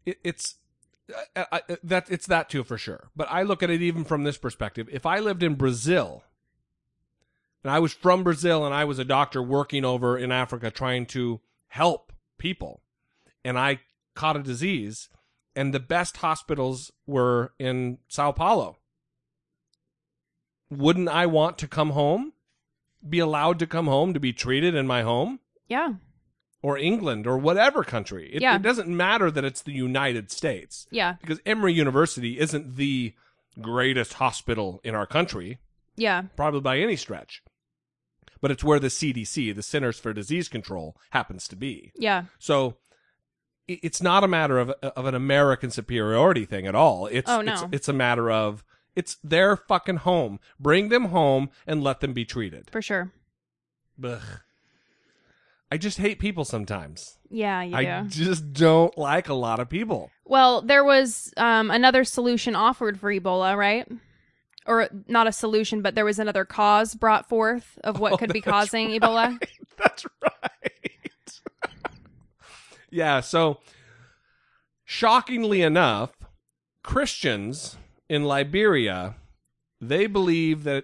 [0.05, 0.55] It, it's
[1.35, 3.09] I, that it's that too for sure.
[3.15, 4.87] But I look at it even from this perspective.
[4.91, 6.23] If I lived in Brazil,
[7.63, 11.05] and I was from Brazil, and I was a doctor working over in Africa trying
[11.07, 12.81] to help people,
[13.43, 13.81] and I
[14.15, 15.09] caught a disease,
[15.55, 18.77] and the best hospitals were in Sao Paulo.
[20.69, 22.33] Wouldn't I want to come home?
[23.07, 25.39] Be allowed to come home to be treated in my home?
[25.67, 25.93] yeah,
[26.63, 28.31] or England or whatever country.
[28.33, 28.55] It, Yeah.
[28.55, 33.13] it doesn't matter that it's the United States yeah, because Emory University isn't the
[33.61, 35.59] greatest hospital in our country,
[35.95, 37.43] yeah, probably by any stretch.
[38.41, 41.91] But it's where the CDC, the Centers for Disease Control, happens to be.
[41.95, 42.23] yeah.
[42.39, 42.77] So
[43.67, 47.05] it's not a matter of of an American superiority thing at all.
[47.07, 47.53] It's Oh, no.
[47.53, 48.63] it's, it's a matter of
[48.95, 50.39] it's their fucking home.
[50.59, 52.69] Bring them home and let them be treated.
[52.71, 53.11] For sure.
[54.03, 54.19] Ugh.
[55.73, 57.17] I just hate people sometimes.
[57.31, 58.09] Yeah, you I do.
[58.09, 60.11] just don't like a lot of people.
[60.23, 63.91] Well, there was um, another solution offered for Ebola, right?
[64.67, 68.39] Or not a solution, but there was another cause brought forth of what could be
[68.39, 69.41] causing Ebola.
[69.79, 71.71] That's right.
[72.91, 73.57] yeah, so
[74.85, 76.11] shockingly enough,
[76.83, 79.15] Christians in Liberia,
[79.81, 80.83] they believe that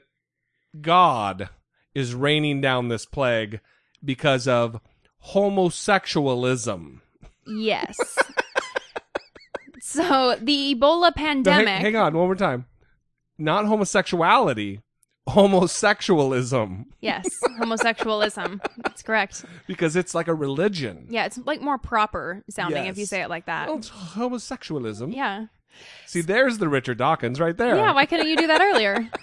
[0.82, 1.50] God
[1.94, 3.60] is raining down this plague
[4.04, 4.80] because of
[5.28, 7.00] homosexualism.
[7.48, 7.98] Yes.
[9.82, 11.82] so the Ebola No, hang- pandemic.
[11.82, 12.66] hang on, one more time.
[13.38, 14.82] Not homosexuality,
[15.30, 16.86] homosexualism.
[17.02, 17.26] Yes,
[17.60, 18.60] homosexualism.
[18.84, 19.46] That's correct.
[19.66, 21.08] because it's like a religion.
[21.10, 23.68] Yeah, it's like more proper sounding if you say it like that.
[23.70, 25.16] Well, it's homosexualism.
[25.16, 25.46] Yeah.
[26.06, 27.78] See, there's the Richard Dawkins right there.
[27.78, 29.08] Yeah, why couldn't you do that earlier?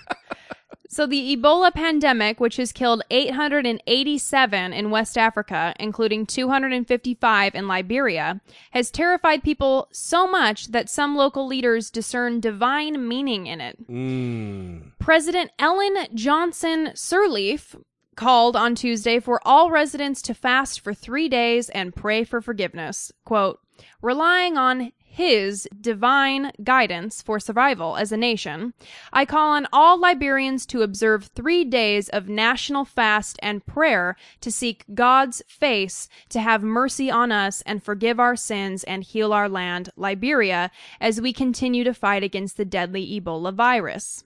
[0.96, 8.40] So the Ebola pandemic, which has killed 887 in West Africa, including 255 in Liberia,
[8.70, 13.86] has terrified people so much that some local leaders discern divine meaning in it.
[13.86, 14.92] Mm.
[14.98, 17.78] President Ellen Johnson Sirleaf
[18.16, 23.12] called on Tuesday for all residents to fast for three days and pray for forgiveness.
[23.26, 23.60] Quote,
[24.00, 28.74] relying on his divine guidance for survival as a nation,
[29.14, 34.52] I call on all Liberians to observe three days of national fast and prayer to
[34.52, 39.48] seek God's face to have mercy on us and forgive our sins and heal our
[39.48, 44.22] land, Liberia, as we continue to fight against the deadly Ebola virus.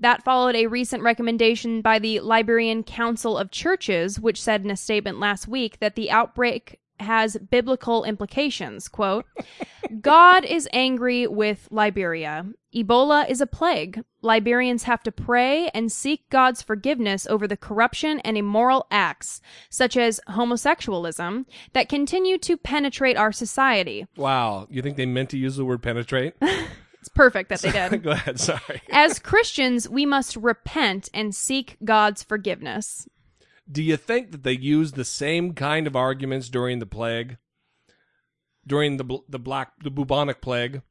[0.00, 4.76] That followed a recent recommendation by the Liberian Council of Churches, which said in a
[4.76, 8.88] statement last week that the outbreak has biblical implications.
[8.88, 9.26] Quote,
[10.00, 12.46] God is angry with Liberia.
[12.74, 14.04] Ebola is a plague.
[14.20, 19.40] Liberians have to pray and seek God's forgiveness over the corruption and immoral acts,
[19.70, 24.06] such as homosexualism, that continue to penetrate our society.
[24.16, 24.66] Wow.
[24.70, 26.34] You think they meant to use the word penetrate?
[27.00, 28.02] It's perfect that they did.
[28.02, 28.40] Go ahead.
[28.40, 28.82] Sorry.
[28.90, 33.08] As Christians, we must repent and seek God's forgiveness.
[33.70, 37.36] Do you think that they used the same kind of arguments during the plague?
[38.66, 40.82] During the the black the bubonic plague?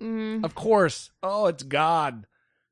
[0.00, 1.10] Mm, Of course.
[1.22, 2.26] Oh, it's God.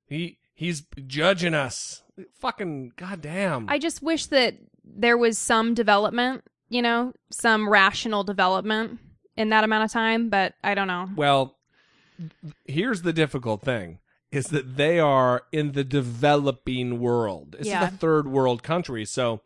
[0.06, 2.02] He he's judging us.
[2.38, 3.66] Fucking goddamn.
[3.68, 8.98] I just wish that there was some development, you know, some rational development
[9.36, 11.08] in that amount of time, but I don't know.
[11.16, 11.56] Well,
[12.66, 13.98] here's the difficult thing
[14.32, 17.54] is that they are in the developing world.
[17.58, 17.86] It's Yeah.
[17.86, 19.42] a third world country, so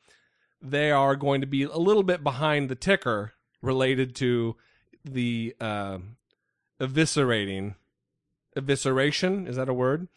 [0.63, 4.57] they are going to be a little bit behind the ticker related to
[5.05, 5.99] the uh,
[6.81, 7.75] eviscerating
[8.57, 10.09] evisceration, is that a word?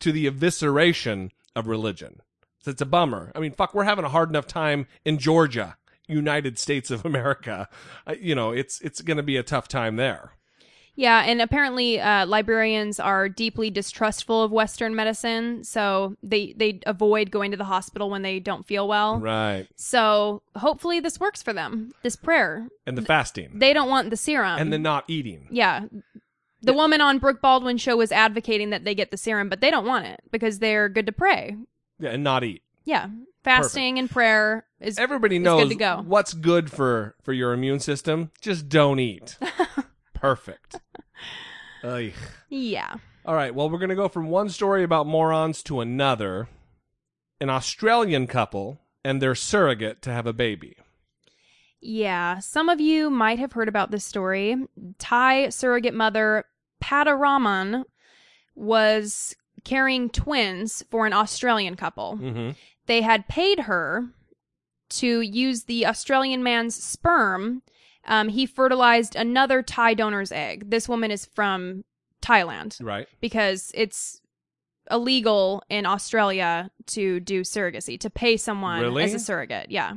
[0.00, 2.20] To the evisceration of religion.
[2.60, 3.32] So it's a bummer.
[3.34, 5.76] I mean, fuck, we're having a hard enough time in Georgia,
[6.08, 7.68] United States of America.
[8.06, 10.32] Uh, you know, it's it's going to be a tough time there.
[10.98, 17.30] Yeah, and apparently uh, Liberians are deeply distrustful of Western medicine, so they they avoid
[17.30, 19.20] going to the hospital when they don't feel well.
[19.20, 19.66] Right.
[19.76, 21.92] So hopefully this works for them.
[22.02, 22.68] This prayer.
[22.86, 23.50] And the fasting.
[23.58, 24.58] They don't want the serum.
[24.58, 25.48] and the not eating.
[25.50, 25.84] yeah.
[26.62, 29.70] The woman on Brooke Baldwin show was advocating that they get the serum, but they
[29.70, 31.54] don't want it because they're good to pray.
[32.00, 32.62] Yeah, and not eat.
[32.84, 33.08] Yeah,
[33.44, 36.02] fasting and prayer is Everybody is knows good to go.
[36.06, 38.32] what's good for for your immune system.
[38.40, 39.36] Just don't eat.
[40.20, 40.80] Perfect.
[41.84, 42.12] Ugh.
[42.48, 42.94] Yeah.
[43.24, 43.54] All right.
[43.54, 46.48] Well, we're going to go from one story about morons to another.
[47.40, 50.76] An Australian couple and their surrogate to have a baby.
[51.80, 54.56] Yeah, some of you might have heard about this story.
[54.98, 56.44] Thai surrogate mother
[56.82, 57.84] Pattaramon
[58.54, 62.18] was carrying twins for an Australian couple.
[62.20, 62.50] Mm-hmm.
[62.86, 64.06] They had paid her
[64.88, 67.62] to use the Australian man's sperm.
[68.06, 70.70] Um, he fertilized another Thai donor's egg.
[70.70, 71.84] This woman is from
[72.22, 73.06] Thailand Right.
[73.20, 74.20] because it's
[74.90, 79.04] illegal in Australia to do surrogacy, to pay someone Really?
[79.04, 79.70] as a surrogate.
[79.70, 79.94] Yeah.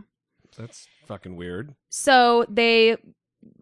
[0.58, 1.76] That's fucking weird.
[1.90, 2.98] So they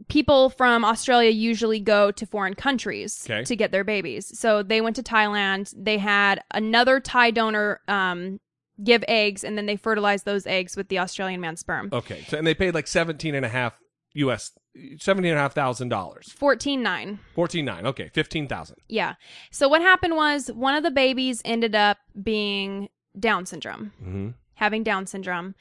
[0.07, 3.43] people from Australia usually go to foreign countries Okay.
[3.43, 4.37] to get their babies.
[4.39, 5.73] So they went to Thailand.
[5.77, 8.39] They had another Thai donor um,
[8.83, 11.89] give eggs, and then they fertilized those eggs with the Australian man's sperm.
[11.91, 12.23] Okay.
[12.29, 13.73] So, and they paid like 17 and a half
[14.13, 14.51] US,
[14.99, 16.31] 17 and a half thousand dollars.
[16.31, 17.19] Fourteen nine.
[17.35, 17.85] 14.9.
[17.85, 18.09] Okay.
[18.13, 18.77] 15,000.
[18.87, 19.15] Yeah.
[19.51, 22.89] So what happened was one of the babies ended up being
[23.19, 24.29] Down syndrome, Mm-hmm.
[24.55, 25.55] having Down syndrome,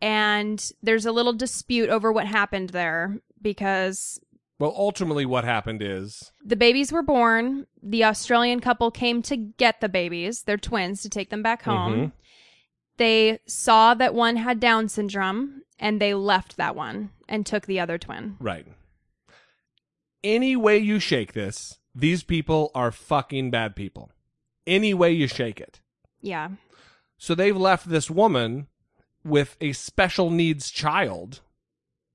[0.00, 4.20] and there's a little dispute over what happened there because
[4.58, 7.66] Well, ultimately, what happened is The babies were born.
[7.82, 10.42] The Australian couple came to get the babies.
[10.42, 11.92] They're twins to take them back home.
[11.94, 12.12] Mhm.
[12.98, 17.80] They saw that one had Down syndrome and they left that one and took the
[17.80, 18.36] other twin.
[18.38, 18.66] right.
[20.22, 24.12] Any way you shake this, these people are fucking bad people.
[24.66, 25.80] Any way you shake it.
[26.20, 26.50] Yeah.
[27.16, 28.66] So they've left this woman
[29.24, 31.40] with a special needs child.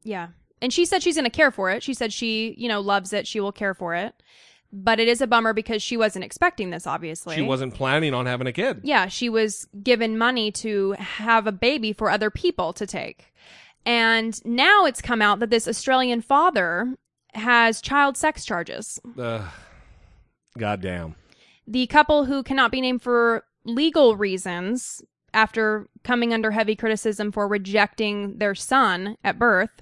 [0.03, 0.27] Yeah.
[0.61, 1.81] And she said she's going to care for it.
[1.81, 3.25] She said she, you know, loves it.
[3.25, 4.13] She will care for it.
[4.77, 7.35] But it is a bummer because she wasn't expecting this, obviously.
[7.35, 8.81] She wasn't planning on having a kid.
[8.83, 13.31] Yeah, she was given money to have a baby for other people to take.
[13.85, 16.93] And now it's come out that this Australian father
[17.33, 18.99] has child sex charges.
[19.17, 19.43] Ugh.
[20.57, 21.15] Goddamn.
[21.65, 25.01] The couple who cannot be named for legal reasons
[25.33, 29.81] after coming under heavy criticism for rejecting their son at birth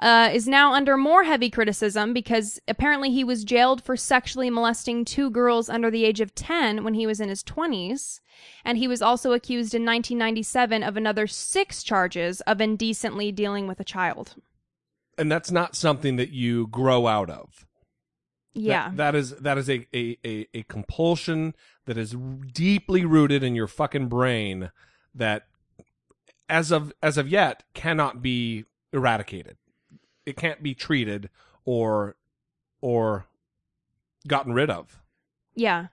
[0.00, 5.04] uh, is now under more heavy criticism because apparently he was jailed for sexually molesting
[5.04, 8.20] two girls under the age of 10 when he was in his 20s.
[8.64, 13.80] And he was also accused in 1997 of another six charges of indecently dealing with
[13.80, 14.34] a child.
[15.18, 17.66] And that's not something that you grow out of.
[18.54, 18.88] Yeah.
[18.90, 21.54] That, that is that is a, a, a, a compulsion
[21.86, 22.14] that is
[22.52, 24.70] deeply rooted in your fucking brain
[25.14, 25.46] that
[26.48, 29.56] as of as of yet cannot be eradicated.
[30.26, 31.30] It can't be treated
[31.64, 32.16] or
[32.80, 33.26] or
[34.26, 35.00] gotten rid of.
[35.54, 35.88] Yeah.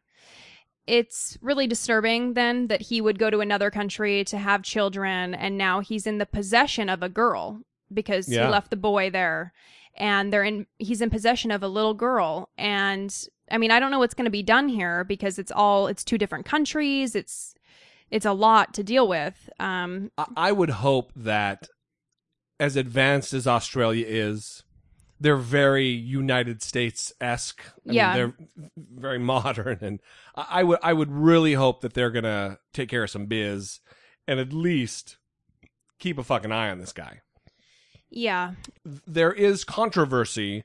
[0.88, 5.58] It's really disturbing then that he would go to another country to have children and
[5.58, 7.62] now he's in the possession of a girl
[7.94, 8.46] because Yeah.
[8.46, 9.54] he left the boy there
[9.96, 13.16] and they're in he's in possession of a little girl and
[13.52, 16.04] I mean I don't know what's going to be done here because it's all it's
[16.04, 17.54] two different countries it's
[18.10, 21.68] it's a lot to deal with um I, I would hope that
[22.60, 24.64] as advanced as Australia is,
[25.20, 27.62] they're very United States esque.
[27.84, 28.16] Yeah.
[28.16, 28.34] they're
[28.76, 30.00] very modern, and
[30.36, 33.80] I, I would I would really hope that they're gonna take care of some biz,
[34.28, 35.18] and at least
[36.00, 37.22] keep a fucking eye on this guy.
[38.10, 38.54] Yeah.
[38.84, 40.64] There is controversy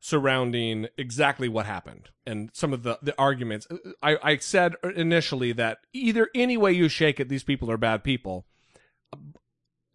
[0.00, 3.68] surrounding exactly what happened and some of the, the arguments.
[4.02, 8.02] I, I said initially that either any way you shake it, these people are bad
[8.02, 8.46] people.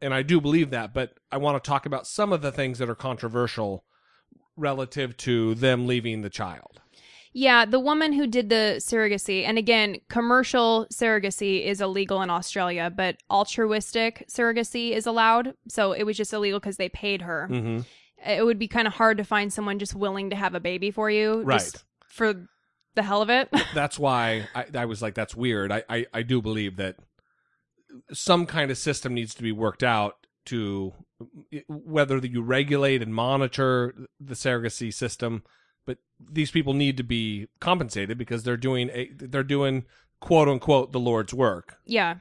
[0.02, 2.80] And I do believe that, but I want to talk about some of the things
[2.80, 3.86] that are controversial
[4.58, 6.82] relative to them leaving the child.
[7.34, 12.90] Yeah, the woman who did the surrogacy, and again, commercial surrogacy is illegal in Australia,
[12.96, 15.54] but altruistic surrogacy is allowed.
[15.68, 17.50] So it was just illegal because they paid her.
[17.52, 17.80] Mm-hmm.
[18.30, 20.92] It would be kind of hard to find someone just willing to have a baby
[20.92, 21.60] for you, Right.
[21.60, 22.48] just for
[22.96, 23.50] the hell of it.
[23.74, 25.74] That's why I, I was like, that's weird.
[25.74, 26.96] I, I, I do believe that
[28.12, 30.94] some kind of system needs to be worked out to
[31.68, 35.44] whether you regulate and monitor the surrogacy system,
[35.86, 39.86] but these people need to be compensated because they're doing a they're doing
[40.20, 42.16] quote unquote the Lord's work yeah.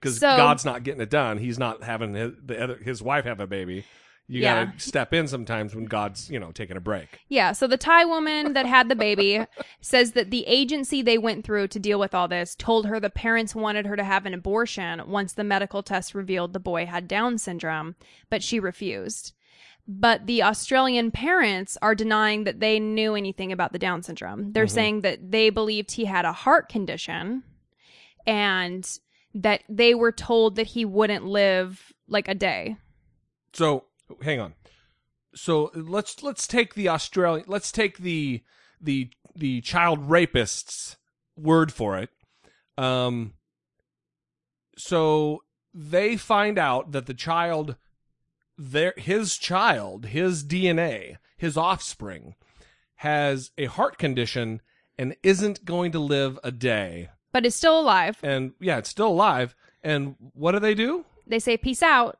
[0.00, 1.38] because So- God's not getting it done.
[1.38, 3.84] He's not having his, the other, his wife have a baby.
[4.26, 4.66] You Yeah.
[4.66, 7.20] gotta step in sometimes when God's you know taking a break.
[7.28, 9.44] Yeah, so the Thai woman that had the baby
[9.80, 13.10] says that the agency they went through to deal with all this told her the
[13.10, 17.06] parents wanted her to have an abortion once the medical test revealed the boy had
[17.06, 17.96] Down syndrome,
[18.30, 19.34] but she refused.
[19.86, 24.52] But the Australian parents are denying that they knew anything about the Down syndrome.
[24.52, 24.74] They're mm-hmm.
[24.74, 27.42] saying that they believed he had a heart condition
[28.26, 28.98] and
[29.34, 32.76] that they were told that he wouldn't live like a day.
[33.52, 33.84] So
[34.22, 34.54] hang on.
[35.34, 38.42] So let's let's take the Australian let's take the
[38.80, 40.96] the the child rapist's
[41.36, 42.10] word for it.
[42.78, 43.34] Um
[44.76, 45.42] so
[45.72, 47.76] they find out that the child
[48.56, 52.36] their his child, his DNA, his offspring
[52.96, 54.60] has a heart condition
[54.96, 57.10] and isn't going to live a day.
[57.32, 58.18] But is still alive.
[58.22, 59.56] And yeah, it's still alive.
[59.82, 61.04] And what do they do?
[61.26, 62.18] They say peace out.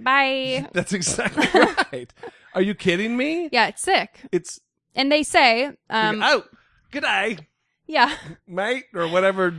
[0.00, 0.66] Bye.
[0.72, 1.48] That's exactly
[1.92, 2.12] right.
[2.54, 3.48] Are you kidding me?
[3.52, 4.20] Yeah, it's sick.
[4.32, 4.60] It's
[4.94, 6.44] And they say, um, oh,
[6.90, 7.38] good day,
[7.86, 8.14] yeah,
[8.46, 9.54] mate, or whatever.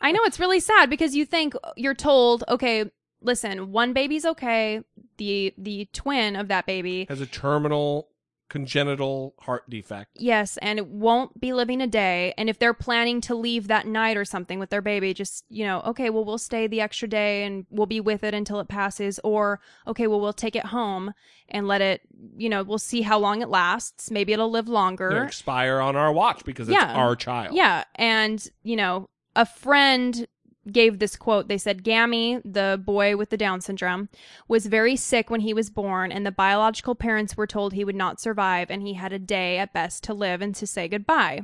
[0.00, 4.82] I know it's really sad because you think you're told, okay, listen, one baby's okay.
[5.16, 8.08] The the twin of that baby, Has a terminal
[8.48, 10.10] congenital heart defect.
[10.16, 12.32] yes, and it won't be living a day.
[12.38, 15.64] And if they're planning to leave that night or something with their baby, just you
[15.64, 18.68] know, okay, well we'll stay the extra day and we'll be with it until it
[18.68, 21.12] passes, or okay, well we'll take it home
[21.48, 22.00] and let it,
[22.36, 24.10] you know, we'll see how long it lasts.
[24.10, 25.10] Maybe it'll live longer.
[25.10, 26.94] Gonna expire on our watch because it's Yeah.
[26.94, 27.54] our child.
[27.54, 30.26] Yeah, and you know, a friend
[30.70, 31.48] gave this quote.
[31.48, 34.08] They said Gammy, the boy with the Down syndrome,
[34.48, 37.94] was very sick when he was born, and the biological parents were told he would
[37.94, 41.42] not survive, and he had a day at best to live and to say goodbye.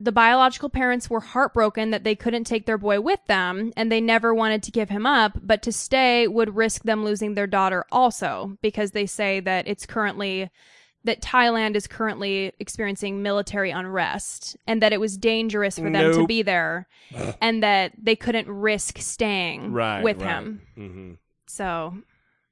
[0.00, 4.00] The biological parents were heartbroken that they couldn't take their boy with them, and they
[4.00, 7.84] never wanted to give him up, but to stay would risk them losing their daughter
[7.90, 10.50] also, because they say that it's currently
[11.04, 16.26] that Thailand is currently experiencing military unrest and that it was dangerous for them to
[16.26, 16.86] be there
[17.40, 20.02] and that they couldn't risk staying Right.
[20.02, 20.28] with right.
[20.30, 20.62] him.
[20.74, 21.12] hmm
[21.46, 21.96] So,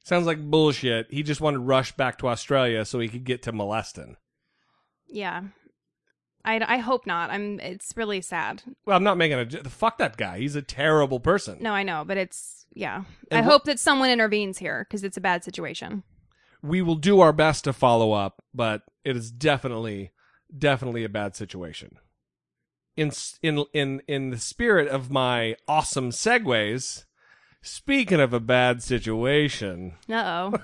[0.05, 1.09] Sounds like bullshit.
[1.11, 4.16] He just wanted to rush back to Australia so he could get to molesting.
[5.09, 5.42] yeah.
[6.44, 7.30] I, I hope not.
[7.30, 8.62] I'm it's really sad.
[8.84, 9.36] Well, I'm not making
[9.66, 10.38] a fuck that guy.
[10.38, 11.59] He's a terrible person.
[11.61, 13.03] No, I know, but it's yeah.
[13.32, 16.05] And I wh- hope that someone intervenes here cuz it's a bad situation.
[16.66, 20.12] We will do our best to follow up, but it is definitely,
[20.56, 21.98] definitely a bad situation.
[22.96, 23.12] In
[23.42, 27.04] in in in the spirit of my awesome segues,
[27.62, 30.54] speaking of a bad situation, Uh-oh.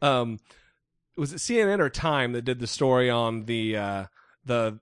[0.02, 0.38] um,
[1.16, 4.04] was it CNN or Time that did the story on the uh,
[4.44, 4.78] the,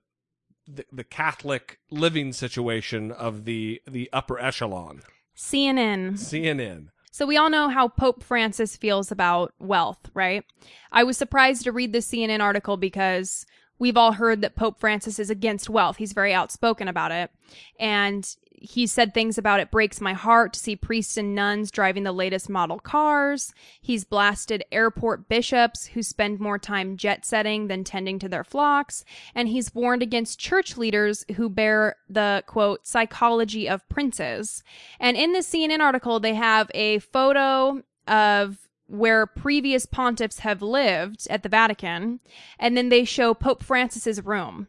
[0.67, 5.01] the the Catholic living situation of the the upper echelon?
[5.35, 6.13] CNN.
[6.13, 6.89] CNN.
[7.11, 10.43] So we all know how Pope Francis feels about wealth, right?
[10.91, 13.45] I was surprised to read the CNN article because
[13.79, 15.97] we've all heard that Pope Francis is against wealth.
[15.97, 17.31] He's very outspoken about it.
[17.79, 18.27] And
[18.61, 22.11] he said things about it breaks my heart to see priests and nuns driving the
[22.11, 23.53] latest model cars.
[23.81, 29.03] He's blasted airport bishops who spend more time jet setting than tending to their flocks.
[29.33, 34.63] And he's warned against church leaders who bear the quote psychology of princes.
[34.99, 38.57] And in the CNN article, they have a photo of
[38.87, 42.19] where previous pontiffs have lived at the Vatican,
[42.57, 44.67] and then they show Pope Francis's room.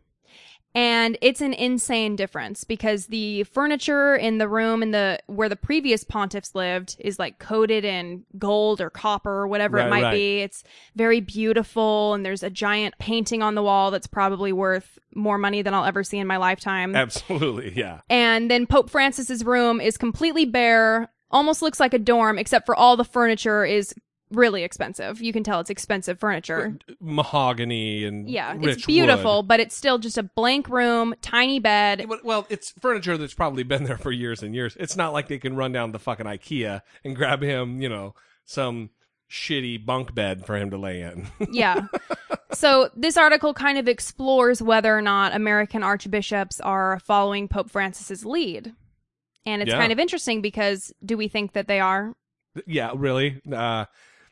[0.75, 5.57] And it's an insane difference because the furniture in the room in the where the
[5.57, 10.03] previous pontiffs lived is like coated in gold or copper or whatever Right, it might
[10.03, 10.15] right.
[10.15, 10.63] be it's
[10.95, 15.63] very beautiful and there's a giant painting on the wall that's probably worth more money
[15.63, 18.01] than i'll ever see in my lifetime Absolutely, yeah.
[18.09, 22.75] and then pope francis's room is completely bare almost looks like a dorm except for
[22.77, 23.95] all the furniture is
[24.31, 29.49] really expensive you can tell it's expensive furniture Mahogany and yeah, it's beautiful, wood.
[29.49, 32.07] but it's still just a blank room, tiny bed.
[32.09, 34.77] Well- Well, it's furniture that's probably been there for years and years.
[34.79, 38.15] It's not like they can run down to fucking IKEA and grab him, you know,
[38.45, 38.91] some
[39.31, 41.27] shitty bunk bed for him to lay in.
[41.53, 41.87] Yeah.
[42.53, 48.25] so this article kind of explores whether or not American archbishops are following Pope Francis's
[48.25, 48.75] lead.
[49.47, 49.79] And it's Yeah.
[49.79, 52.15] kind of interesting because do we think that they are?
[52.67, 53.41] yeah, really?
[53.51, 53.85] Uh,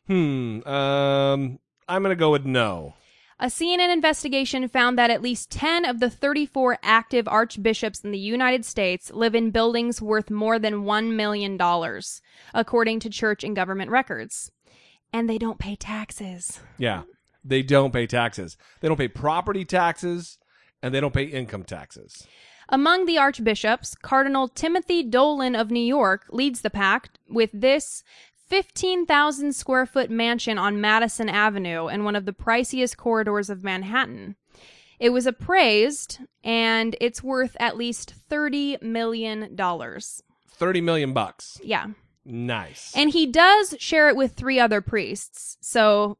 [0.08, 0.66] hmm.
[0.66, 2.94] Um, I'm gonna go with no.
[3.40, 8.18] A CNN investigation found that at least 10 of the 34 active archbishops in the
[8.18, 11.56] United States live in buildings worth more than $1 million,
[12.52, 14.50] according to church and government records.
[15.12, 16.58] And they don't pay taxes.
[16.78, 17.02] Yeah,
[17.44, 18.56] they don't pay taxes.
[18.80, 20.38] They don't pay property taxes,
[20.82, 22.26] and they don't pay income taxes.
[22.70, 28.02] Among the archbishops, Cardinal Timothy Dolan of New York leads the pack with this
[28.48, 34.36] 15,000 square foot mansion on Madison Avenue in one of the priciest corridors of Manhattan.
[34.98, 39.56] It was appraised and it's worth at least $30 million.
[40.58, 41.60] Thirty million bucks.
[41.62, 41.86] Yeah.
[42.24, 42.92] Nice.
[42.96, 45.56] And he does share it with three other priests.
[45.60, 46.18] So,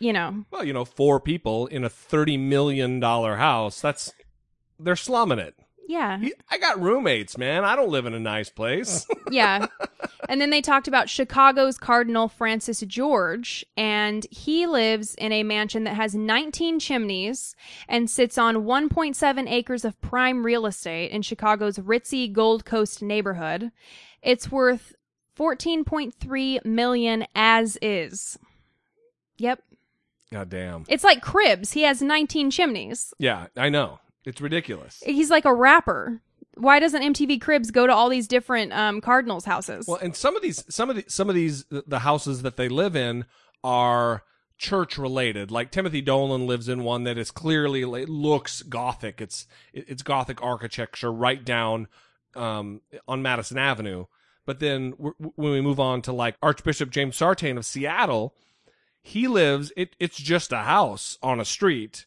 [0.00, 3.80] you know, well, you know, four people in a thirty million dollar house.
[3.80, 4.12] That's
[4.80, 5.54] they're slumming it.
[5.88, 6.20] Yeah.
[6.50, 7.64] I got roommates, man.
[7.64, 9.06] I don't live in a nice place.
[9.28, 9.66] Yeah.
[10.28, 15.82] and then they talked about Chicago's Cardinal Francis George, and he lives in a mansion
[15.82, 17.56] that has 19 chimneys
[17.88, 23.72] and sits on 1.7 acres of prime real estate in Chicago's ritzy Gold Coast neighborhood.
[24.22, 24.94] It's worth
[25.36, 28.38] 14.3 million as is.
[29.38, 29.60] Yep.
[30.32, 30.84] God damn.
[30.88, 31.72] It's like Cribs.
[31.72, 33.12] He has 19 chimneys.
[33.18, 33.98] Yeah, I know.
[34.26, 35.02] It's ridiculous.
[35.06, 36.20] He's like a rapper.
[36.54, 39.86] Why doesn't MTV Cribs go to all these different um, Cardinals houses?
[39.86, 42.68] Well, and some of these, some of the, some of these, the houses that they
[42.68, 43.24] live in
[43.62, 44.24] are
[44.58, 45.50] church related.
[45.50, 49.20] Like Timothy Dolan lives in one that is clearly it looks gothic.
[49.20, 51.88] It's it's gothic architecture right down
[52.34, 54.06] um, on Madison Avenue.
[54.44, 58.34] But then when we move on to like Archbishop James Sartain of Seattle,
[59.02, 59.72] he lives.
[59.76, 62.06] It it's just a house on a street,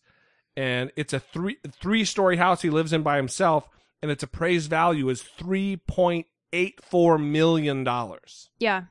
[0.60, 3.70] and it's a three three story house he lives in by himself,
[4.02, 8.50] and its appraised value is three point eight four million dollars.
[8.60, 8.84] yeah.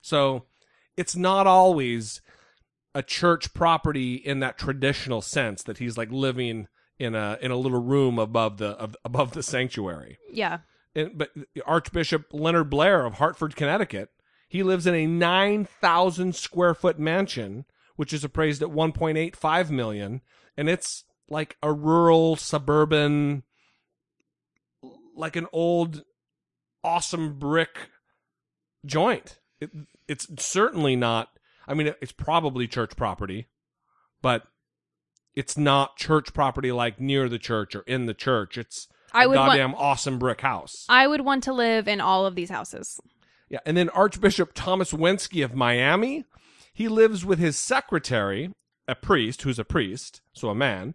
[0.00, 0.44] So
[0.96, 2.20] it's not always
[2.94, 6.68] a church property in that traditional sense that he's like living
[6.98, 10.18] in a in a little room above the of, above the sanctuary.
[10.30, 10.58] Yeah.
[10.94, 11.30] And, but
[11.66, 14.10] Archbishop Leonard Blair of Hartford, Connecticut,
[14.48, 17.64] he lives in a nine thousand square foot mansion,
[17.96, 20.20] which is appraised at one point eight five million,
[20.56, 23.42] and it's like a rural suburban,
[25.16, 26.04] like an old,
[26.82, 27.88] awesome brick
[28.84, 29.38] joint.
[29.60, 29.70] It,
[30.08, 31.28] it's certainly not.
[31.66, 33.48] I mean, it's probably church property,
[34.20, 34.42] but
[35.34, 38.58] it's not church property like near the church or in the church.
[38.58, 40.84] It's I a would want- goddamn awesome brick house.
[40.88, 43.00] I would want to live in all of these houses.
[43.48, 46.24] Yeah, and then Archbishop Thomas Wenski of Miami,
[46.72, 48.50] he lives with his secretary,
[48.88, 50.94] a priest who's a priest, so a man,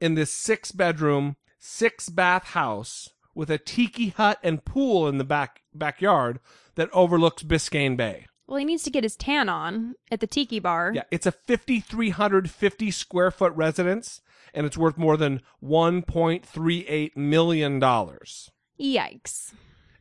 [0.00, 5.24] in this six bedroom, six bath house with a tiki hut and pool in the
[5.24, 6.40] back backyard
[6.76, 8.26] that overlooks Biscayne Bay.
[8.46, 10.92] Well, he needs to get his tan on at the tiki bar.
[10.94, 14.20] Yeah, it's a 5350 square foot residence
[14.54, 18.50] and it's worth more than 1.38 million dollars.
[18.80, 19.52] Yikes.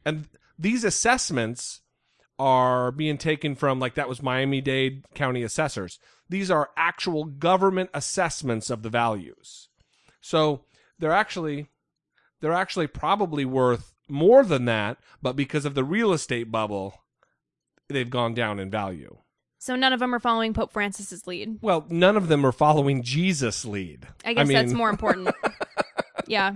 [0.05, 0.27] and
[0.59, 1.81] these assessments
[2.37, 5.97] are being taken from like that was Miami-Dade County assessors.
[6.29, 9.69] These are actual government assessments of the values.
[10.21, 10.65] So
[10.99, 11.67] they're actually
[12.41, 17.01] they're actually probably worth more than that, but because of the real estate bubble,
[17.89, 19.17] they've gone down in value.
[19.59, 21.57] So none of them are following Pope Francis's lead.
[21.61, 24.07] Well, none of them are following Jesus' lead.
[24.23, 25.33] I guess that's mean, more important.
[26.27, 26.55] yeah.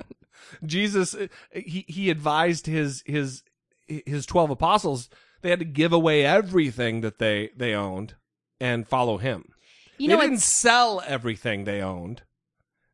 [0.65, 1.15] Jesus
[1.51, 3.43] he he advised his his
[3.87, 5.09] his 12 apostles
[5.41, 8.15] they had to give away everything that they they owned
[8.59, 9.53] and follow him.
[9.99, 12.23] You they know didn't sell everything they owned.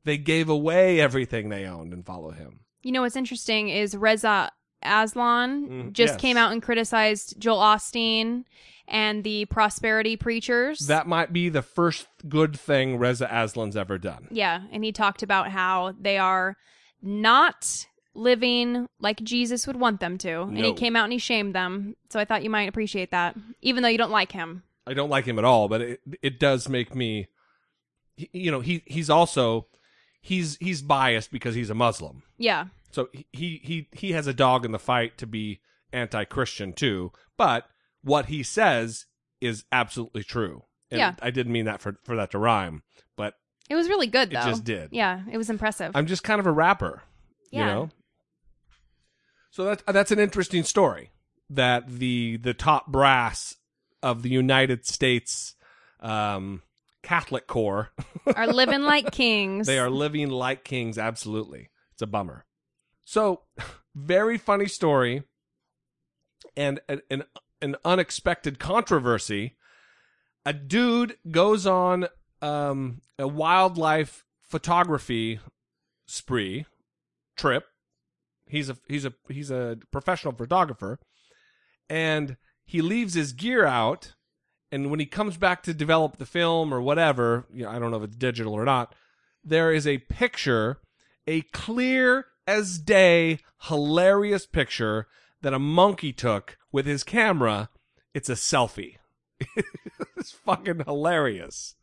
[0.03, 2.59] They gave away everything they owned and follow him.
[2.83, 4.51] you know what's interesting is Reza
[4.83, 6.21] Aslan Mm, just yes.
[6.21, 8.43] came out and criticized Joel Osteen
[8.87, 10.79] and the prosperity preachers.
[10.87, 14.27] That might be the first good thing Reza Aslan's ever done.
[14.29, 16.55] yeah, and he talked about how they are
[17.01, 20.41] not living like Jesus would want them to.
[20.43, 21.95] And he came out and he shamed them.
[22.09, 24.63] So I thought you might appreciate that, even though you don't like him.
[24.87, 27.27] I don't like him at all, but it it does make me
[28.17, 29.67] you know, he he's also
[30.21, 32.23] he's he's biased because he's a Muslim.
[32.37, 32.65] Yeah.
[32.91, 35.59] So he he he, has a dog in the fight to be
[35.91, 37.65] anti-Christian too, but
[38.03, 39.05] what he says
[39.41, 40.63] is absolutely true.
[40.91, 41.15] And Yeah.
[41.21, 42.83] I didn't mean that for for that to rhyme,
[43.17, 43.33] but
[43.69, 44.49] It was really good, It though.
[44.49, 44.89] just did.
[44.93, 45.91] Yeah, it was impressive.
[45.95, 47.03] I'm just kind of a rapper,
[47.51, 47.65] you Yeah.
[47.65, 47.89] know.
[49.51, 51.11] So that's that's an interesting story
[51.49, 53.55] that the the top brass
[54.05, 55.55] of the United States
[55.99, 56.61] um,
[57.01, 57.89] Catholic Corps
[58.35, 59.65] are living like kings.
[59.65, 60.99] they are living like kings.
[60.99, 62.45] Absolutely, it's a bummer.
[63.03, 63.41] So
[63.95, 65.23] very funny story,
[66.55, 67.23] and an
[67.61, 69.57] an, unexpected controversy.
[70.45, 72.07] A dude goes on
[72.43, 75.39] um, a wildlife photography
[76.05, 76.67] spree
[77.35, 77.65] trip.
[78.45, 80.99] He's a he's a he's a professional photographer,
[81.89, 84.13] and he leaves his gear out.
[84.71, 87.91] And when he comes back to develop the film or whatever, you know, I don't
[87.91, 88.93] know if it's digital or not.
[89.43, 90.79] There is a picture,
[91.27, 95.07] a clear as day, hilarious picture
[95.41, 97.69] that a monkey took with his camera.
[98.13, 98.95] It's a selfie.
[100.17, 101.75] it's fucking hilarious.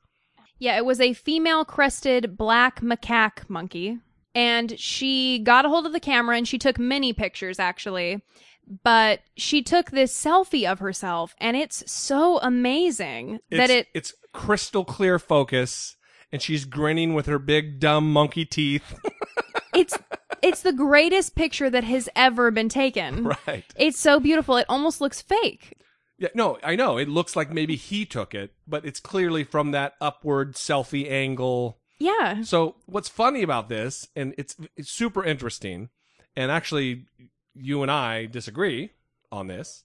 [0.59, 3.99] Yeah, it was a female crested black macaque monkey.
[4.35, 8.23] And she got a hold of the camera and she took many pictures, actually.
[8.85, 13.89] But she took this selfie of herself, and it's so amazing that It's- it.
[13.95, 15.97] it's crystal clear focus,
[16.31, 18.99] and she's grinning with her big dumb monkey teeth.
[19.75, 19.99] It's
[20.43, 23.25] it's the greatest picture that has ever been taken.
[23.47, 23.65] right.
[23.75, 24.59] It's so beautiful.
[24.59, 25.79] It almost looks fake.
[26.19, 26.99] Yeah, no, I know.
[26.99, 31.79] It looks like maybe he took it, but it's clearly from that upward selfie angle.
[31.99, 32.43] Yeah.
[32.43, 35.89] So what's funny about this, and it's it's super interesting,
[36.37, 37.07] and actually,
[37.55, 38.91] you and I disagree
[39.31, 39.85] on this.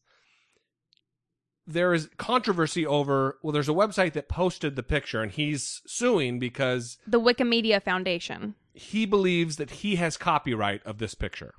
[1.66, 3.38] There is controversy over.
[3.44, 8.56] Well, there's a website that posted the picture, and he's suing because The Wikimedia Foundation.
[8.74, 11.56] he believes that he has copyright of this picture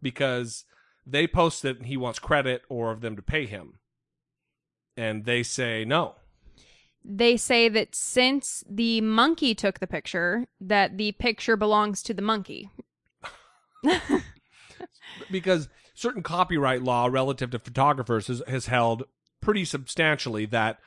[0.00, 0.64] because
[1.06, 3.74] they post it and he wants credit or of them to pay him.
[4.96, 6.14] And they say no.
[7.04, 12.22] They say that since the monkey took the picture, that the picture belongs to the
[12.22, 12.70] monkey.
[15.30, 19.04] because certain copyright law relative to photographers has, has held
[19.40, 20.78] pretty substantially that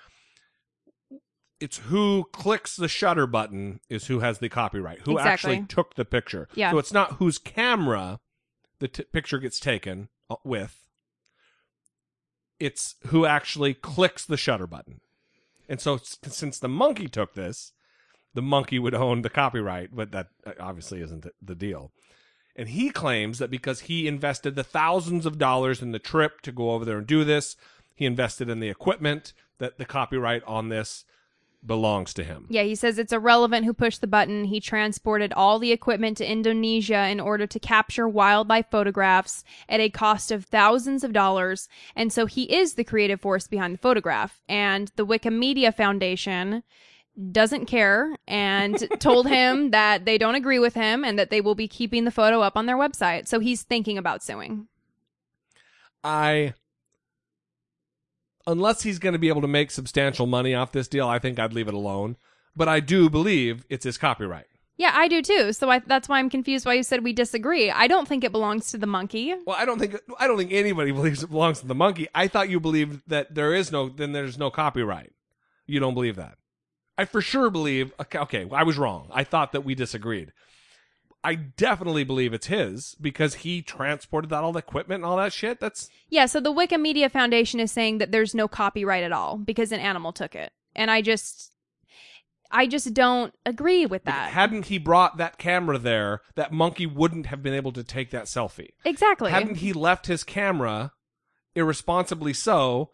[1.59, 5.31] it's who clicks the shutter button is who has the copyright who Exactly.
[5.53, 6.71] actually took the picture Yeah.
[6.71, 8.19] so it's not whose camera
[8.79, 10.77] the t- picture gets taken uh, with
[12.59, 15.01] it's who actually clicks the shutter button
[15.69, 17.73] and so s- since the monkey took this
[18.33, 21.91] the monkey would own the copyright but that uh, obviously isn't the, the deal
[22.55, 26.51] and he claims that because he invested the thousands of dollars in the trip to
[26.51, 27.55] go over there and do this,
[27.95, 31.05] he invested in the equipment, that the copyright on this
[31.65, 32.47] belongs to him.
[32.49, 34.45] Yeah, he says it's irrelevant who pushed the button.
[34.45, 39.89] He transported all the equipment to Indonesia in order to capture wildlife photographs at a
[39.89, 41.69] cost of thousands of dollars.
[41.95, 44.41] And so he is the creative force behind the photograph.
[44.49, 46.63] And the Wikimedia Foundation
[47.31, 51.55] doesn't care and told him that they don't agree with him and that they will
[51.55, 53.27] be keeping the photo up on their website.
[53.27, 54.67] So he's thinking about suing.
[56.03, 56.53] I,
[58.47, 61.39] unless he's going to be able to make substantial money off this deal, I think
[61.39, 62.17] I'd leave it alone.
[62.55, 64.47] But I do believe it's his copyright.
[64.77, 65.53] Yeah, I do too.
[65.53, 67.69] So I, that's why I'm confused why you said we disagree.
[67.69, 69.35] I don't think it belongs to the monkey.
[69.45, 72.07] Well, I don't think I don't think anybody believes it belongs to the monkey.
[72.15, 75.13] I thought you believed that there is no then there's no copyright.
[75.67, 76.39] You don't believe that.
[76.97, 79.07] I for sure believe okay, okay, I was wrong.
[79.11, 80.31] I thought that we disagreed.
[81.23, 85.33] I definitely believe it's his because he transported that all the equipment and all that
[85.33, 85.59] shit.
[85.59, 89.71] That's Yeah, so the Wikimedia Foundation is saying that there's no copyright at all because
[89.71, 90.51] an animal took it.
[90.75, 91.51] And I just
[92.49, 94.31] I just don't agree with that.
[94.31, 98.25] hadn't he brought that camera there, that monkey wouldn't have been able to take that
[98.25, 98.71] selfie.
[98.83, 99.31] exactly.
[99.31, 100.91] Hadn't he left his camera
[101.55, 102.89] irresponsibly so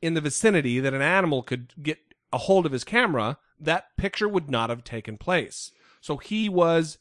[0.00, 1.98] in the vicinity that an animal could get
[2.32, 5.72] a hold of his camera, that picture would not have taken place.
[6.00, 6.98] So he was,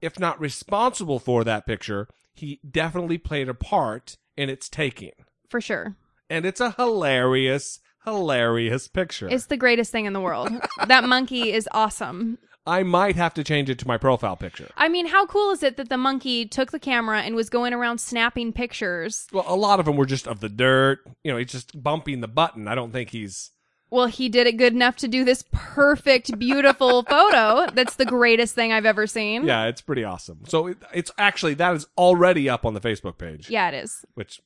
[0.00, 5.12] if not responsible for that picture, he definitely played a part in its taking.
[5.48, 5.96] For sure.
[6.28, 9.28] And it's a hilarious, hilarious picture.
[9.28, 10.50] It's the greatest thing in the world.
[10.86, 12.38] that monkey is awesome.
[12.66, 14.68] I might have to change it to my profile picture.
[14.76, 17.72] I mean, how cool is it that the monkey took the camera and was going
[17.72, 19.28] around snapping pictures?
[19.32, 20.98] Well, a lot of them were just of the dirt.
[21.22, 22.66] You know, he's just bumping the button.
[22.66, 23.52] I don't think he's.
[23.90, 27.70] Well, he did it good enough to do this perfect, beautiful photo.
[27.72, 29.46] That's the greatest thing I've ever seen.
[29.46, 30.40] Yeah, it's pretty awesome.
[30.48, 33.48] So it, it's actually that is already up on the Facebook page.
[33.48, 34.04] Yeah, it is.
[34.14, 34.40] Which,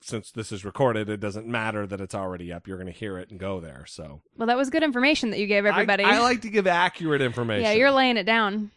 [0.00, 2.66] since this is recorded, it doesn't matter that it's already up.
[2.66, 3.84] You're going to hear it and go there.
[3.86, 6.04] So Well, that was good information that you gave everybody.
[6.04, 7.64] I, I like to give accurate information.
[7.66, 8.70] yeah, you're laying it down.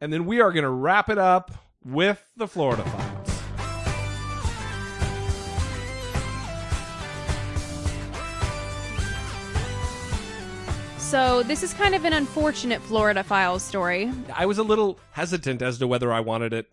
[0.00, 1.50] And then we are going to wrap it up
[1.84, 3.03] with the Florida Files.
[11.14, 14.10] So, this is kind of an unfortunate Florida Files story.
[14.34, 16.72] I was a little hesitant as to whether I wanted it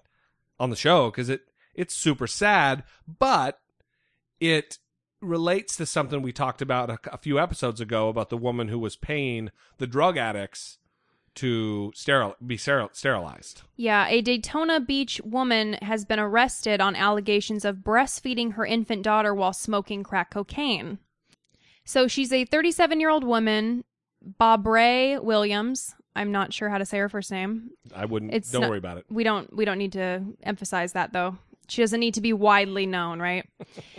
[0.60, 1.42] on the show because it
[1.76, 2.84] it's super sad,
[3.20, 3.60] but
[4.40, 4.80] it
[5.22, 8.80] relates to something we talked about a, a few episodes ago about the woman who
[8.80, 10.80] was paying the drug addicts
[11.36, 13.62] to steril be steril- sterilized.
[13.76, 19.36] Yeah, a Daytona Beach woman has been arrested on allegations of breastfeeding her infant daughter
[19.36, 20.98] while smoking crack cocaine.
[21.86, 23.84] So she's a 37 year old woman,
[24.40, 25.96] Bobray Williams.
[26.16, 27.70] I'm not sure how to say her first name.
[27.96, 28.34] I wouldn't.
[28.34, 29.06] It's don't not- worry about it.
[29.10, 31.38] We don't we don't need to emphasize that though.
[31.70, 33.48] She doesn't need to be widely known, right?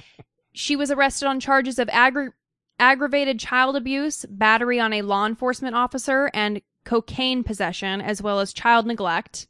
[0.52, 2.32] she was arrested on charges of aggra-
[2.78, 8.52] aggravated child abuse, battery on a law enforcement officer, and cocaine possession, as well as
[8.52, 9.46] child neglect.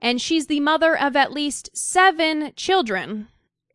[0.00, 3.28] And she's the mother of at least seven children.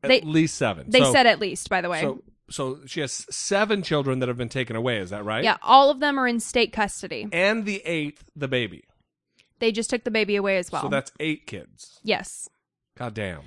[0.03, 0.85] At They- least seven.
[0.89, 1.99] They So- said at least, by the way.
[2.01, 4.97] So, so she has seven children that have been taken away.
[4.97, 5.43] Is that right?
[5.43, 7.27] yeah, all of them are in state custody.
[7.31, 8.83] And the eighth, the baby.
[9.59, 10.81] They just took the baby away as well.
[10.83, 11.99] So that's eight kids.
[12.03, 12.49] yes.
[12.97, 13.41] God damn.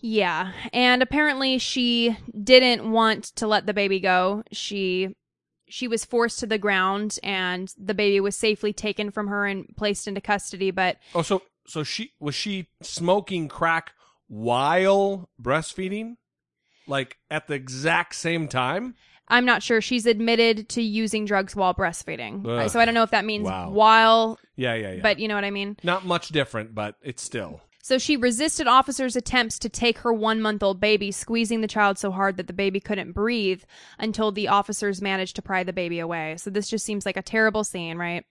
[0.00, 4.42] Yeah, and apparently she didn't want to let the baby go.
[4.52, 5.14] She
[5.66, 9.66] she was forced to the ground and the baby was safely taken from her and
[9.76, 13.92] placed into custody, but Oh, so so she was she smoking crack
[14.28, 16.16] while breastfeeding,
[16.86, 18.94] like at the exact same time.
[19.28, 22.46] I'm not sure she's admitted to using drugs while breastfeeding.
[22.46, 22.68] Ugh.
[22.70, 23.70] So I don't know if that means Wow.
[23.70, 25.02] while, Yeah, yeah, yeah.
[25.02, 25.76] but you know what I mean?
[25.82, 27.62] not much different, but it's still.
[27.82, 31.98] So she resisted officers' attempts to take her one month old baby, squeezing the child
[31.98, 33.62] so hard that the baby couldn't breathe
[33.98, 36.36] until the officers managed to pry the baby away.
[36.38, 38.24] So this just seems like a terrible scene, right?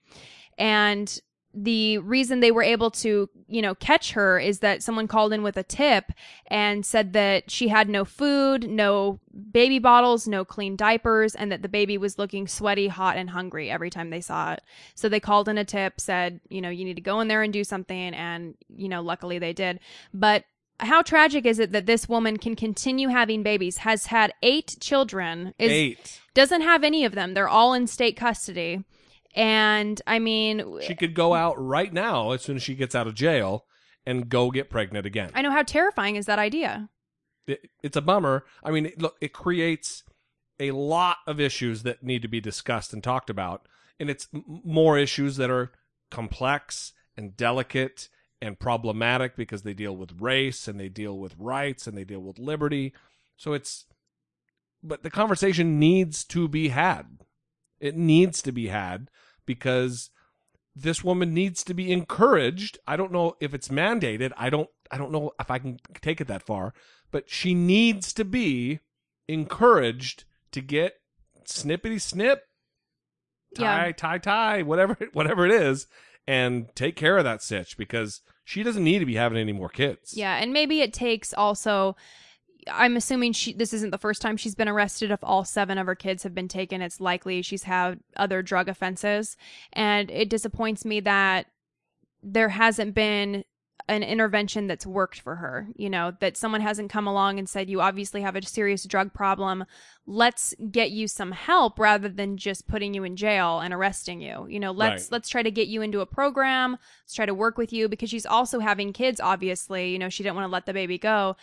[0.58, 1.16] And
[1.54, 5.42] the reason they were able to, you know, catch her is that someone called in
[5.42, 6.10] with a tip
[6.48, 9.20] and said that she had no food, no
[9.52, 13.70] baby bottles, no clean diapers, and that the baby was looking sweaty, hot, and hungry
[13.70, 14.62] every time they saw it.
[14.94, 17.42] So they called in a tip, said, you know, you need to go in there
[17.42, 18.14] and do something.
[18.14, 19.78] And, you know, luckily they did.
[20.12, 20.44] But
[20.80, 25.54] how tragic is it that this woman can continue having babies, has had eight children,
[25.58, 26.20] is, Eight.
[26.34, 27.34] doesn't have any of them.
[27.34, 28.82] They're all in state custody.
[29.34, 33.06] And I mean, She could go out right now as soon as she gets out
[33.06, 33.66] of jail
[34.06, 35.30] and go get pregnant again.
[35.34, 36.88] I know how terrifying is that idea.
[37.46, 38.44] it, it's a bummer.
[38.62, 40.02] I mean, it, look, it creates
[40.60, 43.66] a lot of issues that need to be discussed and talked about,
[43.98, 45.72] and it's m- more issues that are
[46.10, 48.08] complex and delicate
[48.40, 52.20] and problematic because they deal with race and they deal with rights and they deal
[52.20, 52.92] with liberty.
[53.36, 53.86] So it's,
[54.82, 57.20] but the conversation needs to be had.
[57.80, 59.10] It needs to be had
[59.46, 60.10] because
[60.76, 62.78] this woman needs to be encouraged.
[62.86, 64.32] I don't know if it's mandated.
[64.36, 66.74] I don't I don't know if I can take it that far,
[67.10, 68.80] but she needs to be
[69.28, 70.94] encouraged to get
[71.44, 72.42] snippity snip,
[73.54, 73.92] tie Yeah.
[73.92, 75.86] tie tie, whatever whatever it is,
[76.26, 79.68] and take care of that sitch because she doesn't need to be having any more
[79.68, 80.14] kids.
[80.16, 81.96] Yeah, and maybe it takes also.
[82.70, 83.52] I'm assuming she.
[83.52, 85.10] This isn't the first time she's been arrested.
[85.10, 88.68] If all seven of her kids have been taken, it's likely she's had other drug
[88.68, 89.36] offenses,
[89.72, 91.46] and it disappoints me that
[92.22, 93.44] there hasn't been
[93.86, 95.68] an intervention that's worked for her.
[95.76, 99.12] You know that someone hasn't come along and said, "You obviously have a serious drug
[99.12, 99.64] problem.
[100.06, 104.46] Let's get you some help rather than just putting you in jail and arresting you."
[104.48, 105.12] You know, let's Right.
[105.12, 106.78] let's try to get you into a program.
[107.02, 109.20] Let's try to work with you because she's also having kids.
[109.20, 111.36] Obviously, you know she didn't want to let the baby go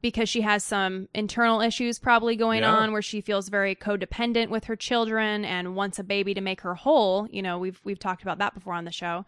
[0.00, 2.74] because she has some internal issues probably going Yeah.
[2.76, 6.60] on where she feels very codependent with her children and wants a baby to make
[6.60, 7.26] her whole.
[7.30, 9.24] You know, we've we've talked about that before on the show.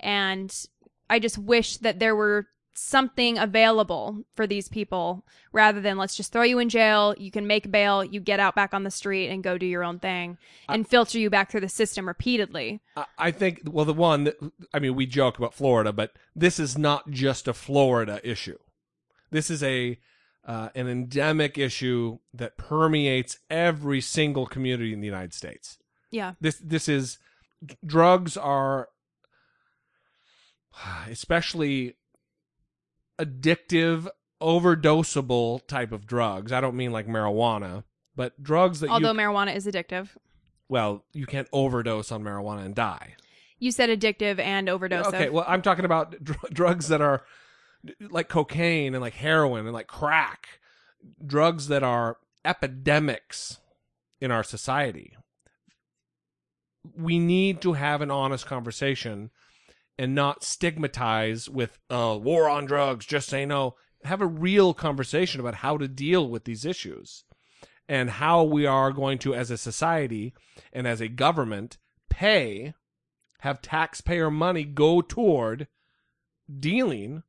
[0.00, 0.54] And
[1.10, 6.30] I just wish that there were something available for these people rather than let's just
[6.32, 9.28] throw you in jail, you can make bail, you get out back on the street
[9.30, 10.38] and go do your own thing
[10.68, 12.80] and filter you back through the system repeatedly.
[12.96, 14.36] I- I think well the one that
[14.72, 18.58] I mean we joke about Florida, but this is not just a Florida issue.
[19.30, 19.98] This is a
[20.46, 25.78] uh, an endemic issue that permeates every single community in the United States.
[26.10, 26.34] Yeah.
[26.40, 27.18] This this is
[27.84, 28.88] drugs are
[31.08, 31.96] especially
[33.18, 34.08] addictive,
[34.40, 36.52] overdosable type of drugs.
[36.52, 37.84] I don't mean like marijuana,
[38.16, 40.10] but drugs that Although you marijuana is addictive.
[40.68, 43.14] well, you can't overdose on marijuana and die.
[43.58, 45.06] You said addictive and overdose.
[45.06, 47.24] Okay, well, I'm talking about dr- drugs that are
[48.10, 50.60] like cocaine and like heroin and like crack,
[51.24, 53.60] drugs that are epidemics
[54.20, 55.16] in our society.
[56.96, 59.30] We need to have an honest conversation
[59.98, 63.04] and not stigmatize with uh, war on drugs.
[63.04, 63.74] Just say no.
[64.04, 67.24] Have a real conversation about how to deal with these issues
[67.88, 70.34] and how we are going to, as a society
[70.72, 72.74] and as a government, pay
[73.40, 75.68] have taxpayer money go toward
[76.58, 77.22] dealing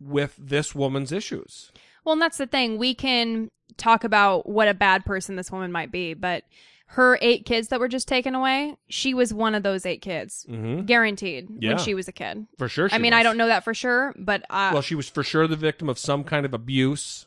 [0.00, 1.70] with this woman's issues.
[2.04, 2.78] Well, and that's the thing.
[2.78, 6.44] We can talk about what a bad person this woman might be, but
[6.90, 10.46] her eight kids that were just taken away, she was one of those eight kids,
[10.48, 10.82] Mm-hmm.
[10.84, 11.70] guaranteed Yeah.
[11.70, 12.46] when she was a kid.
[12.58, 12.88] For sure.
[12.92, 15.48] I mean, I don't know that for sure, but uh, Well, she was for sure
[15.48, 17.26] the victim of some kind of abuse.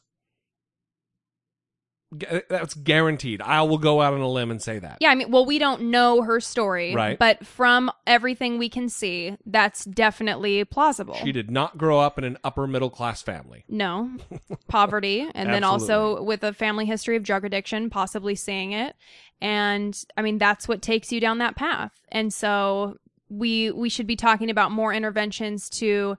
[2.12, 3.42] That's guaranteed.
[3.42, 4.98] I will go out on a limb and say that.
[5.00, 7.20] yeah, I mean, well, we don't know her story, Right.
[7.20, 11.14] But from everything we can see, that's definitely plausible.
[11.16, 13.64] She did not grow up in an upper middle class family.
[13.70, 14.12] No,
[14.68, 18.96] poverty, and then also with a family history of drug addiction, possibly seeing it,
[19.40, 21.92] and I mean that's what takes you down that path.
[22.10, 22.98] And so
[23.30, 26.18] we we should be talking about more interventions to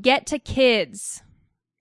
[0.00, 1.22] get to kids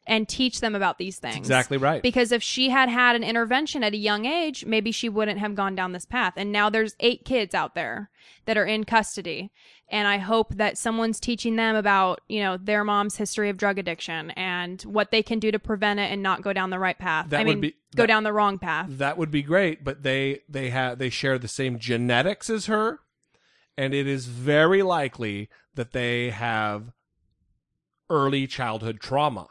[0.07, 1.35] and teach them about these things.
[1.37, 2.01] Exactly right.
[2.03, 5.55] Because if she had had an intervention at a young age, maybe she wouldn't have
[5.55, 6.33] gone down this path.
[6.37, 8.09] And now there's eight kids out there
[8.45, 9.51] that are in custody.
[9.89, 13.77] And I hope that someone's teaching them about, you know, their mom's history of drug
[13.77, 16.97] addiction and what they can do to prevent it and not go down the right
[16.97, 17.29] path.
[17.29, 18.87] That I would mean, be- go that- down the wrong path.
[18.89, 22.99] that would be great, but they they have they share the same genetics as her,
[23.77, 26.91] and it is very likely that they have
[28.09, 29.47] early childhood trauma.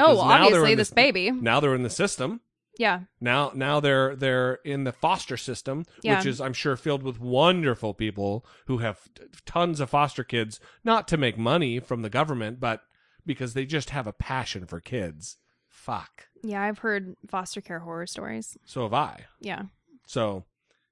[0.00, 1.30] Oh, well, obviously this baby.
[1.30, 2.40] Now they're in the system.
[2.78, 3.00] Yeah.
[3.20, 6.18] Now now they're they're in the foster system, Yeah.
[6.18, 10.60] which is I'm sure filled with wonderful people who have t- tons of foster kids,
[10.84, 12.82] not to make money from the government, but
[13.24, 15.38] because they just have a passion for kids.
[15.68, 16.26] Fuck.
[16.42, 16.60] Yeah.
[16.62, 18.58] I've heard foster care horror stories.
[18.66, 19.24] So have I.
[19.40, 19.62] Yeah.
[20.06, 20.44] So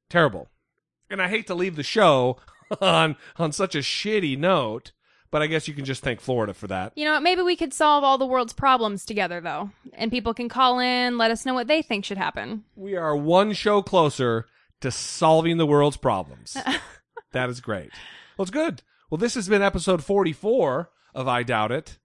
[0.09, 0.49] terrible.
[1.11, 2.39] And I hate to leave the show
[2.81, 4.93] on on such a shitty note,
[5.35, 6.93] but I guess you can just thank Florida for that.
[6.95, 9.73] You know, maybe we could solve all the world's problems together, though.
[9.95, 12.63] And people can call in, let us know what they think should happen.
[12.77, 14.47] We are one show closer
[14.81, 16.57] to solving the world's problems.
[17.33, 17.91] that is great.
[18.39, 18.83] Well, it's good.
[19.11, 21.99] Well, this has been episode 44 of I Doubt It.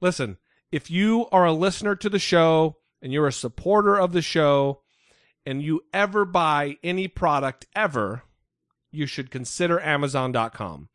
[0.00, 0.36] Listen,
[0.70, 4.82] if you are a listener to the show and you're a supporter of the show
[5.44, 8.22] and you ever buy any product ever,
[8.92, 10.90] you should consider Amazon.com.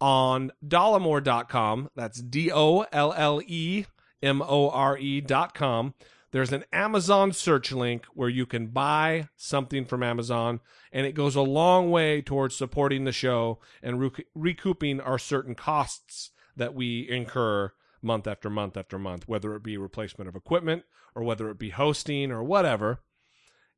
[0.00, 3.86] On Dollamore.com, that's D O L L E
[4.22, 5.94] M O R E.com,
[6.32, 10.60] there's an Amazon search link where you can buy something from Amazon,
[10.92, 15.54] and it goes a long way towards supporting the show and rec- recouping our certain
[15.54, 17.72] costs that we incur
[18.02, 20.84] month after month after month, whether it be replacement of equipment
[21.14, 23.00] or whether it be hosting or whatever.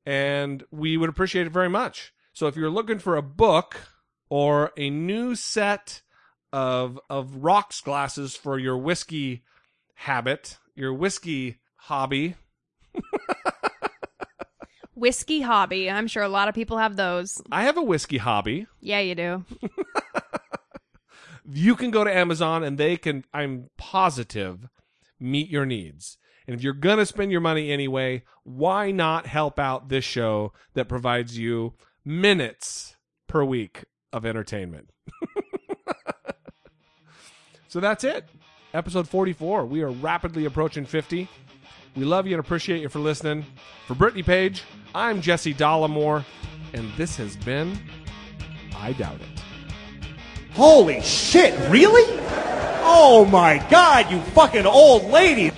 [0.05, 2.12] And we would appreciate it very much.
[2.33, 3.77] So if you're looking for a book
[4.29, 6.03] or a new set
[6.53, 9.43] of of rocks glasses for your whiskey
[9.95, 12.35] habit, your whiskey hobby,
[14.95, 15.89] Whiskey hobby.
[15.89, 17.41] I'm sure a lot of people have those.
[17.53, 18.67] I have a whiskey hobby.
[18.81, 19.45] Yeah, you do.
[21.51, 24.69] You can go to Amazon and they can, I'm positive,
[25.19, 26.19] meet your needs.
[26.47, 30.53] And if you're going to spend your money anyway, why not help out this show
[30.75, 31.73] that provides you
[32.05, 32.97] minutes
[33.29, 34.91] per week of entertainment?
[37.69, 38.25] So that's it.
[38.75, 39.64] Episode 44.
[39.66, 41.28] We are rapidly approaching 50.
[41.97, 43.47] We love you and appreciate you for listening.
[43.86, 44.62] For Brittany Page,
[44.95, 46.24] I'm Jesse Dollamore,
[46.74, 47.78] and this has been
[48.77, 49.43] I Doubt It.
[50.53, 52.05] Holy shit, really?
[52.90, 55.53] Oh my god, you fucking old lady.